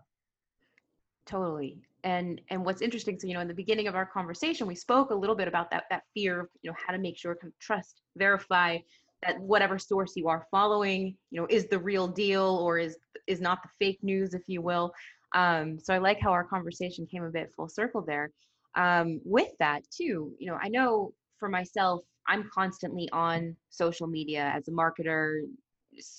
Totally. 1.25 1.77
And 2.03 2.41
and 2.49 2.65
what's 2.65 2.81
interesting, 2.81 3.19
so 3.19 3.27
you 3.27 3.33
know, 3.33 3.41
in 3.41 3.47
the 3.47 3.53
beginning 3.53 3.87
of 3.87 3.95
our 3.95 4.05
conversation, 4.05 4.65
we 4.65 4.75
spoke 4.75 5.11
a 5.11 5.15
little 5.15 5.35
bit 5.35 5.47
about 5.47 5.69
that 5.71 5.83
that 5.91 6.03
fear 6.13 6.39
of 6.41 6.47
you 6.61 6.71
know 6.71 6.77
how 6.83 6.93
to 6.93 6.99
make 6.99 7.17
sure, 7.17 7.35
kind 7.35 7.51
of 7.53 7.59
trust, 7.59 8.01
verify 8.17 8.77
that 9.23 9.39
whatever 9.39 9.77
source 9.77 10.13
you 10.15 10.27
are 10.27 10.47
following, 10.49 11.15
you 11.29 11.39
know, 11.39 11.45
is 11.49 11.67
the 11.67 11.77
real 11.77 12.07
deal 12.07 12.57
or 12.63 12.79
is 12.79 12.97
is 13.27 13.39
not 13.39 13.59
the 13.63 13.69
fake 13.79 13.99
news, 14.01 14.33
if 14.33 14.43
you 14.47 14.61
will. 14.61 14.93
Um, 15.33 15.77
so 15.79 15.93
I 15.93 15.99
like 15.99 16.19
how 16.19 16.31
our 16.31 16.43
conversation 16.43 17.05
came 17.05 17.23
a 17.23 17.29
bit 17.29 17.51
full 17.55 17.69
circle 17.69 18.01
there. 18.01 18.31
Um, 18.75 19.19
with 19.25 19.51
that 19.59 19.83
too, 19.91 20.33
you 20.39 20.47
know, 20.47 20.57
I 20.61 20.69
know 20.69 21.13
for 21.37 21.49
myself, 21.49 22.03
I'm 22.27 22.49
constantly 22.53 23.09
on 23.11 23.55
social 23.69 24.07
media 24.07 24.51
as 24.55 24.67
a 24.67 24.71
marketer. 24.71 25.41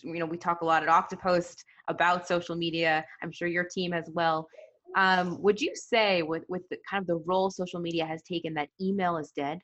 You 0.02 0.18
know, 0.18 0.26
we 0.26 0.36
talk 0.36 0.60
a 0.60 0.64
lot 0.64 0.86
at 0.86 0.88
Oktopost 0.88 1.64
about 1.88 2.28
social 2.28 2.56
media. 2.56 3.04
I'm 3.22 3.32
sure 3.32 3.48
your 3.48 3.64
team 3.64 3.92
as 3.92 4.10
well. 4.12 4.48
Um, 4.96 5.40
would 5.40 5.60
you 5.60 5.74
say 5.74 6.22
with 6.22 6.44
with 6.48 6.68
the 6.68 6.76
kind 6.88 7.00
of 7.00 7.06
the 7.06 7.16
role 7.16 7.50
social 7.50 7.80
media 7.80 8.04
has 8.04 8.22
taken 8.22 8.52
that 8.54 8.68
email 8.80 9.16
is 9.16 9.32
dead? 9.34 9.60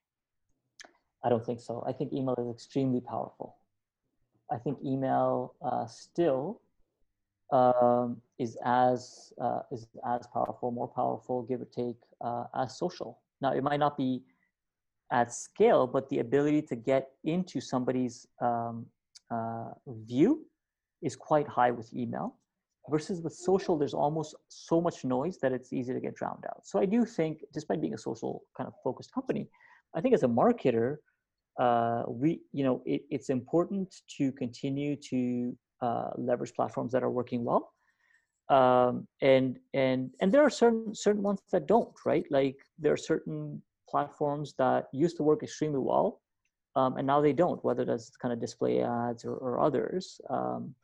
I 1.23 1.29
don't 1.29 1.45
think 1.45 1.61
so. 1.61 1.85
I 1.87 1.93
think 1.93 2.13
email 2.13 2.35
is 2.39 2.55
extremely 2.55 3.01
powerful. 3.01 3.57
I 4.51 4.57
think 4.57 4.79
email 4.83 5.55
uh, 5.61 5.87
still 5.87 6.63
um, 7.51 8.21
is 8.39 8.57
as 8.65 9.33
uh, 9.41 9.61
is 9.73 9.87
as 10.07 10.27
powerful, 10.27 10.71
more 10.71 10.89
powerful, 10.89 11.43
give 11.43 11.61
or 11.61 11.67
take, 11.67 11.97
uh, 12.21 12.45
as 12.55 12.79
social. 12.79 13.21
Now, 13.41 13.53
it 13.53 13.63
might 13.63 13.81
not 13.81 13.97
be 13.97 14.23
at 15.11 15.33
scale, 15.33 15.87
but 15.87 16.09
the 16.11 16.19
ability 16.19 16.63
to 16.63 16.77
get 16.77 17.11
into 17.25 17.61
somebody's 17.61 18.27
um, 18.41 18.87
uh, 19.31 19.71
view 19.87 20.47
is 21.03 21.17
quite 21.17 21.49
high 21.49 21.71
with 21.71 21.93
email. 21.95 22.37
Versus 22.91 23.21
with 23.21 23.35
social, 23.35 23.77
there's 23.77 23.93
almost 23.93 24.35
so 24.49 24.81
much 24.81 25.05
noise 25.05 25.37
that 25.43 25.53
it's 25.53 25.75
easy 25.75 25.93
to 25.93 26.01
get 26.01 26.15
drowned 26.15 26.45
out. 26.49 26.67
So 26.67 26.79
I 26.79 26.87
do 26.87 27.05
think, 27.05 27.45
despite 27.53 27.83
being 27.83 27.93
a 27.93 27.99
social 27.99 28.45
kind 28.57 28.67
of 28.67 28.73
focused 28.83 29.13
company, 29.13 29.47
I 29.95 30.01
think 30.01 30.15
as 30.15 30.23
a 30.23 30.29
marketer, 30.29 30.97
uh, 31.59 32.05
we 32.09 32.41
you 32.53 32.65
know 32.65 32.83
it, 32.87 33.03
it's 33.11 33.31
important 33.31 33.95
to 34.17 34.33
continue 34.33 34.97
to 35.11 35.57
uh, 35.81 36.11
leverage 36.17 36.55
platforms 36.55 36.93
that 36.93 37.03
are 37.03 37.11
working 37.11 37.45
well. 37.45 37.73
Um, 38.49 39.07
and 39.21 39.59
and 39.75 40.11
and 40.21 40.33
there 40.33 40.43
are 40.43 40.51
certain 40.51 40.95
certain 40.95 41.23
ones 41.23 41.41
that 41.53 41.67
don't 41.67 41.95
right? 42.07 42.25
Like 42.31 42.57
there 42.79 42.93
are 42.93 42.97
certain 43.13 43.63
platforms 43.89 44.55
that 44.59 44.89
used 44.93 45.17
to 45.19 45.23
work 45.23 45.43
extremely 45.43 45.81
well 45.81 46.21
um, 46.77 46.97
and 46.97 47.07
now 47.07 47.21
they 47.21 47.33
don't 47.33 47.63
whether 47.65 47.85
that's 47.85 48.11
kind 48.17 48.33
of 48.33 48.41
display 48.41 48.83
ads 48.83 49.25
or, 49.25 49.35
or 49.35 49.61
others. 49.61 50.21
Um, 50.31 50.75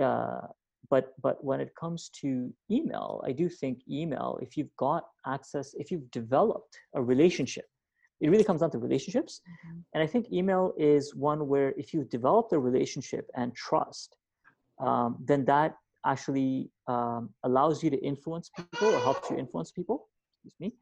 uh, 0.00 0.40
but 0.90 1.14
but 1.20 1.42
when 1.42 1.60
it 1.60 1.74
comes 1.74 2.10
to 2.10 2.52
email 2.70 3.22
i 3.26 3.32
do 3.32 3.48
think 3.48 3.78
email 3.88 4.38
if 4.42 4.56
you've 4.56 4.74
got 4.76 5.04
access 5.26 5.74
if 5.74 5.90
you've 5.90 6.10
developed 6.10 6.78
a 6.94 7.02
relationship 7.02 7.66
it 8.24 8.30
really 8.30 8.46
comes 8.48 8.60
down 8.62 8.70
to 8.70 8.78
relationships 8.78 9.42
and 9.92 10.02
I 10.02 10.06
think 10.06 10.32
email 10.32 10.72
is 10.78 11.14
one 11.14 11.46
where 11.46 11.70
if 11.76 11.92
you 11.92 12.04
develop 12.04 12.46
a 12.52 12.58
relationship 12.58 13.30
and 13.36 13.54
trust, 13.54 14.16
um, 14.80 15.10
then 15.30 15.44
that 15.44 15.76
actually 16.06 16.70
um, 16.88 17.30
allows 17.44 17.82
you 17.82 17.90
to 17.90 17.98
influence 18.12 18.50
people 18.56 18.88
or 18.94 19.00
helps 19.00 19.30
you 19.30 19.36
influence 19.36 19.70
people. 19.72 20.08
Excuse 20.44 20.54
me. 20.58 20.72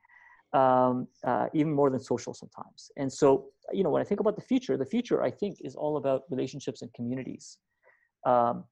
Um, 0.60 1.08
uh, 1.24 1.46
even 1.52 1.72
more 1.72 1.90
than 1.90 2.00
social 2.00 2.32
sometimes. 2.32 2.90
And 2.96 3.12
so, 3.12 3.46
you 3.72 3.82
know, 3.82 3.90
when 3.90 4.02
I 4.02 4.04
think 4.04 4.20
about 4.20 4.36
the 4.36 4.42
future, 4.42 4.76
the 4.76 4.92
future 4.96 5.22
I 5.22 5.30
think 5.30 5.58
is 5.62 5.74
all 5.74 5.96
about 5.96 6.22
relationships 6.30 6.82
and 6.82 6.92
communities. 6.94 7.58
Um, 8.24 8.64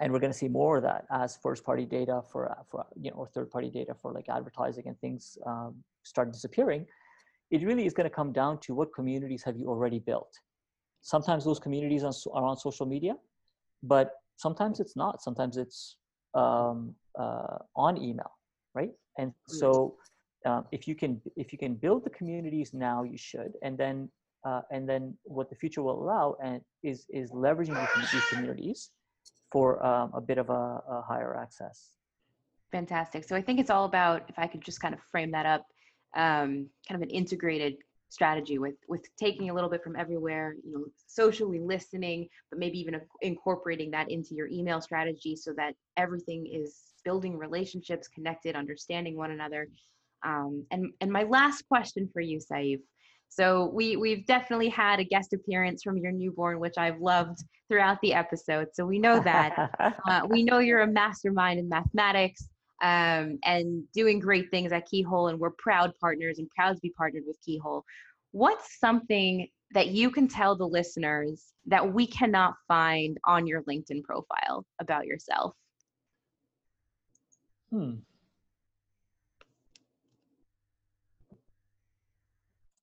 and 0.00 0.12
we're 0.12 0.20
going 0.20 0.32
to 0.32 0.38
see 0.38 0.48
more 0.48 0.78
of 0.78 0.82
that 0.84 1.04
as 1.12 1.38
first-party 1.42 1.86
data 1.86 2.22
for, 2.32 2.56
for 2.70 2.84
you 3.00 3.10
know, 3.10 3.18
or 3.18 3.28
third-party 3.28 3.70
data 3.70 3.94
for 3.94 4.12
like 4.12 4.28
advertising 4.28 4.84
and 4.88 4.98
things 4.98 5.36
um, 5.46 5.76
start 6.02 6.32
disappearing 6.32 6.86
it 7.52 7.62
really 7.62 7.84
is 7.86 7.92
going 7.92 8.08
to 8.08 8.16
come 8.20 8.32
down 8.32 8.58
to 8.60 8.74
what 8.74 8.88
communities 8.94 9.42
have 9.44 9.56
you 9.56 9.66
already 9.68 9.98
built. 9.98 10.32
Sometimes 11.02 11.44
those 11.44 11.60
communities 11.60 12.02
are 12.02 12.44
on 12.50 12.56
social 12.56 12.86
media, 12.86 13.14
but 13.82 14.12
sometimes 14.36 14.80
it's 14.80 14.96
not. 14.96 15.22
Sometimes 15.22 15.56
it's 15.58 15.96
um, 16.34 16.94
uh, 17.18 17.58
on 17.76 18.02
email, 18.02 18.32
right? 18.74 18.90
And 19.18 19.32
so, 19.46 19.96
um, 20.46 20.64
if 20.72 20.88
you 20.88 20.94
can 20.94 21.20
if 21.36 21.52
you 21.52 21.58
can 21.58 21.74
build 21.74 22.04
the 22.04 22.10
communities 22.10 22.72
now, 22.72 23.02
you 23.02 23.18
should. 23.18 23.52
And 23.62 23.76
then 23.76 24.08
uh, 24.48 24.62
and 24.70 24.88
then 24.88 25.02
what 25.24 25.50
the 25.50 25.56
future 25.56 25.82
will 25.82 26.02
allow 26.02 26.36
and 26.42 26.60
is 26.82 27.06
is 27.10 27.30
leveraging 27.32 27.78
these, 28.00 28.12
these 28.12 28.26
communities 28.32 28.90
for 29.52 29.84
um, 29.84 30.10
a 30.14 30.20
bit 30.20 30.38
of 30.38 30.48
a, 30.48 30.62
a 30.96 31.04
higher 31.06 31.36
access. 31.36 31.90
Fantastic. 32.72 33.24
So 33.28 33.36
I 33.36 33.42
think 33.42 33.60
it's 33.60 33.68
all 33.68 33.84
about, 33.84 34.22
if 34.30 34.38
I 34.38 34.46
could 34.46 34.62
just 34.62 34.80
kind 34.80 34.94
of 34.94 35.00
frame 35.10 35.30
that 35.32 35.44
up, 35.44 35.66
um, 36.14 36.68
kind 36.88 36.96
of 36.96 37.02
an 37.02 37.10
integrated 37.10 37.76
strategy 38.12 38.58
with 38.58 38.74
with 38.88 39.04
taking 39.16 39.48
a 39.48 39.54
little 39.54 39.70
bit 39.70 39.82
from 39.82 39.96
everywhere, 39.96 40.54
you 40.64 40.72
know, 40.72 40.84
socially 41.06 41.58
listening, 41.58 42.28
but 42.50 42.58
maybe 42.58 42.78
even 42.78 43.00
incorporating 43.22 43.90
that 43.90 44.10
into 44.10 44.34
your 44.34 44.48
email 44.48 44.80
strategy 44.80 45.34
so 45.34 45.52
that 45.56 45.74
everything 45.96 46.46
is 46.46 46.76
building 47.04 47.36
relationships, 47.36 48.08
connected, 48.08 48.54
understanding 48.54 49.16
one 49.16 49.30
another. 49.30 49.68
Um, 50.24 50.64
and 50.70 50.92
and 51.00 51.10
my 51.10 51.22
last 51.22 51.66
question 51.68 52.08
for 52.12 52.20
you, 52.20 52.38
Saif. 52.38 52.80
So 53.28 53.70
we 53.72 53.96
we've 53.96 54.26
definitely 54.26 54.68
had 54.68 55.00
a 55.00 55.04
guest 55.04 55.32
appearance 55.32 55.82
from 55.82 55.96
your 55.96 56.12
newborn, 56.12 56.60
which 56.60 56.76
I've 56.76 57.00
loved 57.00 57.38
throughout 57.68 57.98
the 58.02 58.12
episode. 58.12 58.68
So 58.74 58.84
we 58.84 58.98
know 58.98 59.20
that. 59.20 59.96
uh, 60.06 60.26
we 60.28 60.42
know 60.42 60.58
you're 60.58 60.82
a 60.82 60.86
mastermind 60.86 61.58
in 61.58 61.68
mathematics 61.68 62.50
um, 62.82 63.38
and 63.44 63.84
doing 63.92 64.18
great 64.18 64.50
things 64.50 64.72
at 64.72 64.86
Keyhole, 64.86 65.28
and 65.28 65.38
we're 65.38 65.50
proud 65.50 65.92
partners 66.00 66.38
and 66.38 66.50
proud 66.50 66.74
to 66.74 66.80
be 66.80 66.90
partnered 66.90 67.22
with 67.26 67.38
Keyhole. 67.40 67.84
What's 68.32 68.78
something 68.80 69.48
that 69.72 69.88
you 69.88 70.10
can 70.10 70.28
tell 70.28 70.56
the 70.56 70.66
listeners 70.66 71.52
that 71.66 71.92
we 71.92 72.06
cannot 72.06 72.54
find 72.66 73.18
on 73.24 73.46
your 73.46 73.62
LinkedIn 73.62 74.02
profile 74.02 74.66
about 74.80 75.06
yourself? 75.06 75.54
Hmm. 77.70 77.94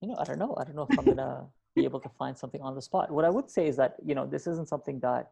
You 0.01 0.07
know, 0.07 0.15
I 0.17 0.23
don't 0.23 0.39
know. 0.39 0.55
I 0.57 0.63
don't 0.63 0.75
know 0.75 0.87
if 0.89 0.97
I'm 0.97 1.05
gonna 1.05 1.45
be 1.75 1.83
able 1.83 1.99
to 1.99 2.09
find 2.17 2.37
something 2.37 2.61
on 2.61 2.73
the 2.73 2.81
spot. 2.81 3.11
What 3.11 3.25
I 3.25 3.29
would 3.29 3.51
say 3.51 3.67
is 3.67 3.75
that 3.75 3.97
you 4.03 4.15
know 4.15 4.25
this 4.25 4.47
isn't 4.47 4.69
something 4.69 4.99
that 5.01 5.31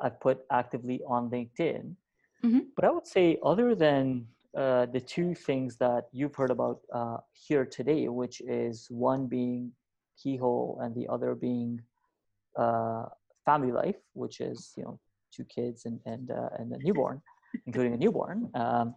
I've 0.00 0.20
put 0.20 0.44
actively 0.50 1.00
on 1.06 1.28
LinkedIn, 1.28 1.94
mm-hmm. 2.44 2.60
but 2.74 2.84
I 2.84 2.90
would 2.90 3.06
say 3.06 3.38
other 3.44 3.74
than 3.74 4.26
uh, 4.56 4.86
the 4.86 5.00
two 5.00 5.34
things 5.34 5.76
that 5.76 6.08
you've 6.12 6.34
heard 6.34 6.50
about 6.50 6.80
uh, 6.92 7.18
here 7.32 7.66
today, 7.66 8.08
which 8.08 8.40
is 8.40 8.86
one 8.90 9.26
being 9.26 9.72
keyhole 10.20 10.78
and 10.82 10.94
the 10.94 11.06
other 11.08 11.34
being 11.34 11.80
uh, 12.56 13.04
family 13.44 13.72
life, 13.72 13.96
which 14.14 14.40
is 14.40 14.72
you 14.76 14.84
know 14.84 14.98
two 15.30 15.44
kids 15.44 15.84
and 15.84 16.00
and 16.06 16.30
uh, 16.30 16.48
and 16.58 16.72
a 16.72 16.78
newborn, 16.78 17.20
including 17.66 17.94
a 17.94 17.96
newborn. 17.96 18.50
Um, 18.54 18.94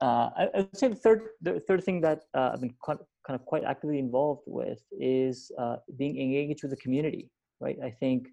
uh, 0.00 0.30
I, 0.36 0.48
I, 0.54 0.58
would 0.58 0.76
say 0.76 0.88
the 0.88 0.96
third 0.96 1.20
the 1.42 1.60
third 1.60 1.84
thing 1.84 2.00
that 2.00 2.22
uh, 2.34 2.50
I've 2.52 2.60
been 2.60 2.74
quite, 2.80 2.98
kind 3.26 3.38
of 3.38 3.44
quite 3.46 3.64
actively 3.64 3.98
involved 3.98 4.42
with 4.46 4.82
is 4.98 5.52
uh, 5.58 5.76
being 5.96 6.20
engaged 6.20 6.62
with 6.62 6.70
the 6.70 6.76
community. 6.76 7.30
Right, 7.60 7.78
I 7.82 7.90
think 7.90 8.28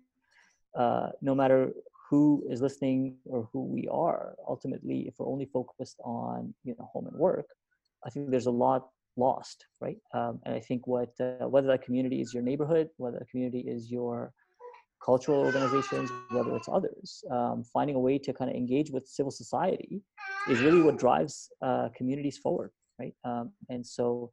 uh, 0.76 1.10
no 1.22 1.36
matter 1.36 1.72
who 2.10 2.43
is 2.50 2.62
listening 2.62 3.17
or 3.26 3.48
who 3.54 3.63
we 3.63 3.88
are, 3.91 4.36
ultimately, 4.48 5.08
if 5.08 5.15
we're 5.19 5.28
only 5.28 5.45
focused 5.45 6.00
on 6.04 6.54
you 6.63 6.76
know 6.78 6.89
home 6.91 7.08
and 7.08 7.17
work, 7.17 7.45
I 8.06 8.10
think 8.10 8.32
there's 8.32 8.48
a 8.48 8.52
lot 8.52 8.89
lost, 9.15 9.65
right? 9.82 9.98
Um, 10.13 10.39
and 10.45 10.56
I 10.56 10.60
think 10.60 10.88
what 10.88 11.12
uh, 11.19 11.48
whether 11.48 11.67
that 11.67 11.84
community 11.84 12.22
is 12.22 12.34
your 12.34 12.43
neighborhood, 12.43 12.89
whether 12.98 13.19
that 13.19 13.30
community 13.30 13.60
is 13.67 13.91
your 13.91 14.34
cultural 15.04 15.39
organizations, 15.39 16.12
whether 16.30 16.56
it's 16.56 16.67
others, 16.67 17.24
um, 17.32 17.63
finding 17.63 17.95
a 17.95 18.00
way 18.00 18.17
to 18.17 18.34
kind 18.34 18.50
of 18.50 18.58
engage 18.58 18.91
with 18.91 19.08
civil 19.08 19.32
society 19.32 20.02
is 20.50 20.62
really 20.62 20.82
what 20.82 20.98
drives 20.98 21.50
uh, 21.62 21.89
communities 21.95 22.38
forward, 22.38 22.72
right? 23.00 23.13
Um, 23.24 23.52
and 23.69 23.86
so 23.86 24.32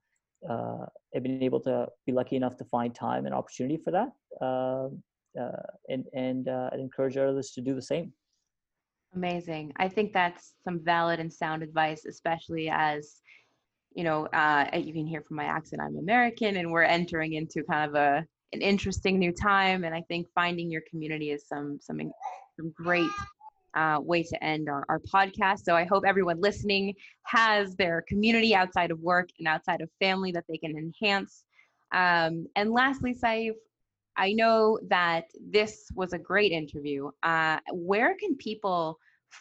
uh, 0.48 0.86
I've 1.14 1.22
been 1.22 1.42
able 1.42 1.60
to 1.60 1.88
be 2.06 2.12
lucky 2.12 2.36
enough 2.36 2.56
to 2.56 2.64
find 2.64 2.94
time 2.94 3.26
and 3.26 3.34
opportunity 3.34 3.76
for 3.76 3.90
that, 3.92 4.10
um, 4.44 5.02
and 5.88 6.04
and 6.12 6.48
uh, 6.48 6.70
I'd 6.72 6.80
encourage 6.80 7.16
others 7.16 7.50
to 7.52 7.60
do 7.60 7.74
the 7.74 7.82
same. 7.82 8.12
Amazing. 9.14 9.72
I 9.76 9.88
think 9.88 10.12
that's 10.12 10.54
some 10.64 10.80
valid 10.84 11.20
and 11.20 11.32
sound 11.32 11.62
advice, 11.62 12.04
especially 12.04 12.68
as 12.68 13.20
you 13.94 14.04
know, 14.04 14.26
uh, 14.26 14.66
you 14.74 14.92
can 14.92 15.06
hear 15.06 15.22
from 15.22 15.38
my 15.38 15.44
accent, 15.44 15.80
I'm 15.80 15.96
American, 15.96 16.58
and 16.58 16.70
we're 16.70 16.82
entering 16.82 17.32
into 17.32 17.64
kind 17.64 17.88
of 17.88 17.94
a 17.94 18.26
an 18.52 18.60
interesting 18.60 19.18
new 19.18 19.32
time. 19.32 19.84
And 19.84 19.94
I 19.94 20.02
think 20.02 20.28
finding 20.34 20.70
your 20.70 20.82
community 20.88 21.30
is 21.30 21.46
some 21.48 21.78
some 21.80 21.98
some 22.56 22.72
great 22.76 23.10
uh, 23.74 23.98
way 24.00 24.22
to 24.22 24.44
end 24.44 24.68
our, 24.68 24.84
our 24.88 25.00
podcast. 25.00 25.60
So 25.64 25.74
I 25.76 25.84
hope 25.84 26.04
everyone 26.06 26.40
listening 26.40 26.94
has 27.24 27.74
their 27.76 28.04
community 28.08 28.54
outside 28.54 28.90
of 28.90 28.98
work 29.00 29.28
and 29.38 29.46
outside 29.46 29.80
of 29.80 29.90
family 30.00 30.32
that 30.32 30.44
they 30.48 30.58
can 30.58 30.76
enhance. 30.76 31.44
Um, 31.92 32.46
and 32.56 32.72
lastly, 32.72 33.14
Saif, 33.14 33.52
I 34.16 34.32
know 34.32 34.78
that 34.88 35.24
this 35.40 35.90
was 35.94 36.12
a 36.12 36.18
great 36.18 36.52
interview. 36.52 37.10
Uh, 37.22 37.58
where 37.72 38.16
can 38.16 38.36
people 38.36 38.98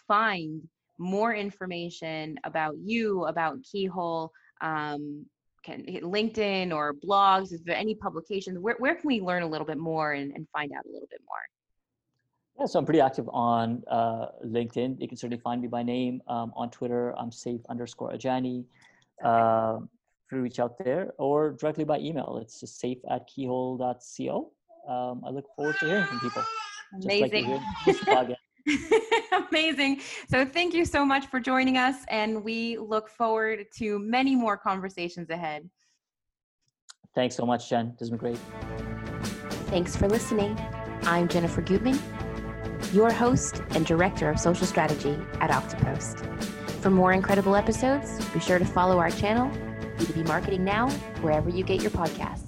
find 0.07 0.67
more 0.97 1.33
information 1.33 2.37
about 2.43 2.75
you, 2.77 3.25
about 3.25 3.57
Keyhole, 3.63 4.31
um, 4.61 5.25
can 5.63 5.85
LinkedIn 5.85 6.73
or 6.73 6.93
blogs? 6.93 7.51
Is 7.51 7.63
there 7.63 7.75
any 7.75 7.95
publications? 7.95 8.59
Where, 8.59 8.75
where 8.79 8.95
can 8.95 9.07
we 9.07 9.21
learn 9.21 9.43
a 9.43 9.47
little 9.47 9.65
bit 9.65 9.77
more 9.77 10.13
and, 10.13 10.31
and 10.33 10.47
find 10.53 10.71
out 10.71 10.85
a 10.85 10.91
little 10.91 11.07
bit 11.09 11.21
more? 11.27 11.39
Yeah, 12.59 12.67
so 12.67 12.79
I'm 12.79 12.85
pretty 12.85 13.01
active 13.01 13.29
on 13.33 13.83
uh, 13.89 14.27
LinkedIn. 14.45 15.01
You 15.01 15.07
can 15.07 15.17
certainly 15.17 15.41
find 15.41 15.61
me 15.61 15.67
by 15.67 15.83
name. 15.83 16.21
Um, 16.27 16.53
on 16.55 16.69
Twitter, 16.69 17.13
I'm 17.17 17.29
saif 17.29 17.61
underscore 17.67 18.13
Ajani. 18.13 18.65
Uh, 19.23 19.79
free 20.27 20.39
reach 20.39 20.59
out 20.59 20.77
there 20.83 21.13
or 21.17 21.51
directly 21.51 21.83
by 21.83 21.99
email. 21.99 22.39
It's 22.41 22.63
saif 22.63 22.99
at 23.09 23.27
keyhole.co. 23.27 24.51
Um, 24.87 25.21
I 25.25 25.29
look 25.29 25.45
forward 25.55 25.75
to 25.79 25.85
hearing 25.85 26.05
from 26.05 26.19
people. 26.19 26.43
Amazing. 27.03 27.61
Like 28.07 28.37
Amazing. 29.51 30.01
So 30.29 30.45
thank 30.45 30.73
you 30.73 30.85
so 30.85 31.05
much 31.05 31.27
for 31.27 31.39
joining 31.39 31.77
us, 31.77 31.97
and 32.09 32.43
we 32.43 32.77
look 32.77 33.09
forward 33.09 33.65
to 33.77 33.99
many 33.99 34.35
more 34.35 34.57
conversations 34.57 35.29
ahead. 35.29 35.69
Thanks 37.13 37.35
so 37.35 37.45
much, 37.45 37.69
Jen. 37.69 37.91
This 37.91 37.99
has 38.01 38.09
been 38.09 38.19
great. 38.19 38.37
Thanks 39.69 39.95
for 39.95 40.07
listening. 40.07 40.57
I'm 41.03 41.27
Jennifer 41.27 41.61
Gutman, 41.61 41.99
your 42.93 43.11
host 43.11 43.61
and 43.69 43.85
Director 43.85 44.29
of 44.29 44.39
Social 44.39 44.65
Strategy 44.65 45.17
at 45.39 45.49
Oktopost. 45.49 46.25
For 46.81 46.89
more 46.89 47.13
incredible 47.13 47.55
episodes, 47.55 48.23
be 48.29 48.39
sure 48.39 48.59
to 48.59 48.65
follow 48.65 48.99
our 48.99 49.09
channel, 49.11 49.49
B2B 49.97 50.27
Marketing 50.27 50.63
Now, 50.63 50.89
wherever 51.21 51.49
you 51.49 51.63
get 51.63 51.81
your 51.81 51.91
podcasts. 51.91 52.44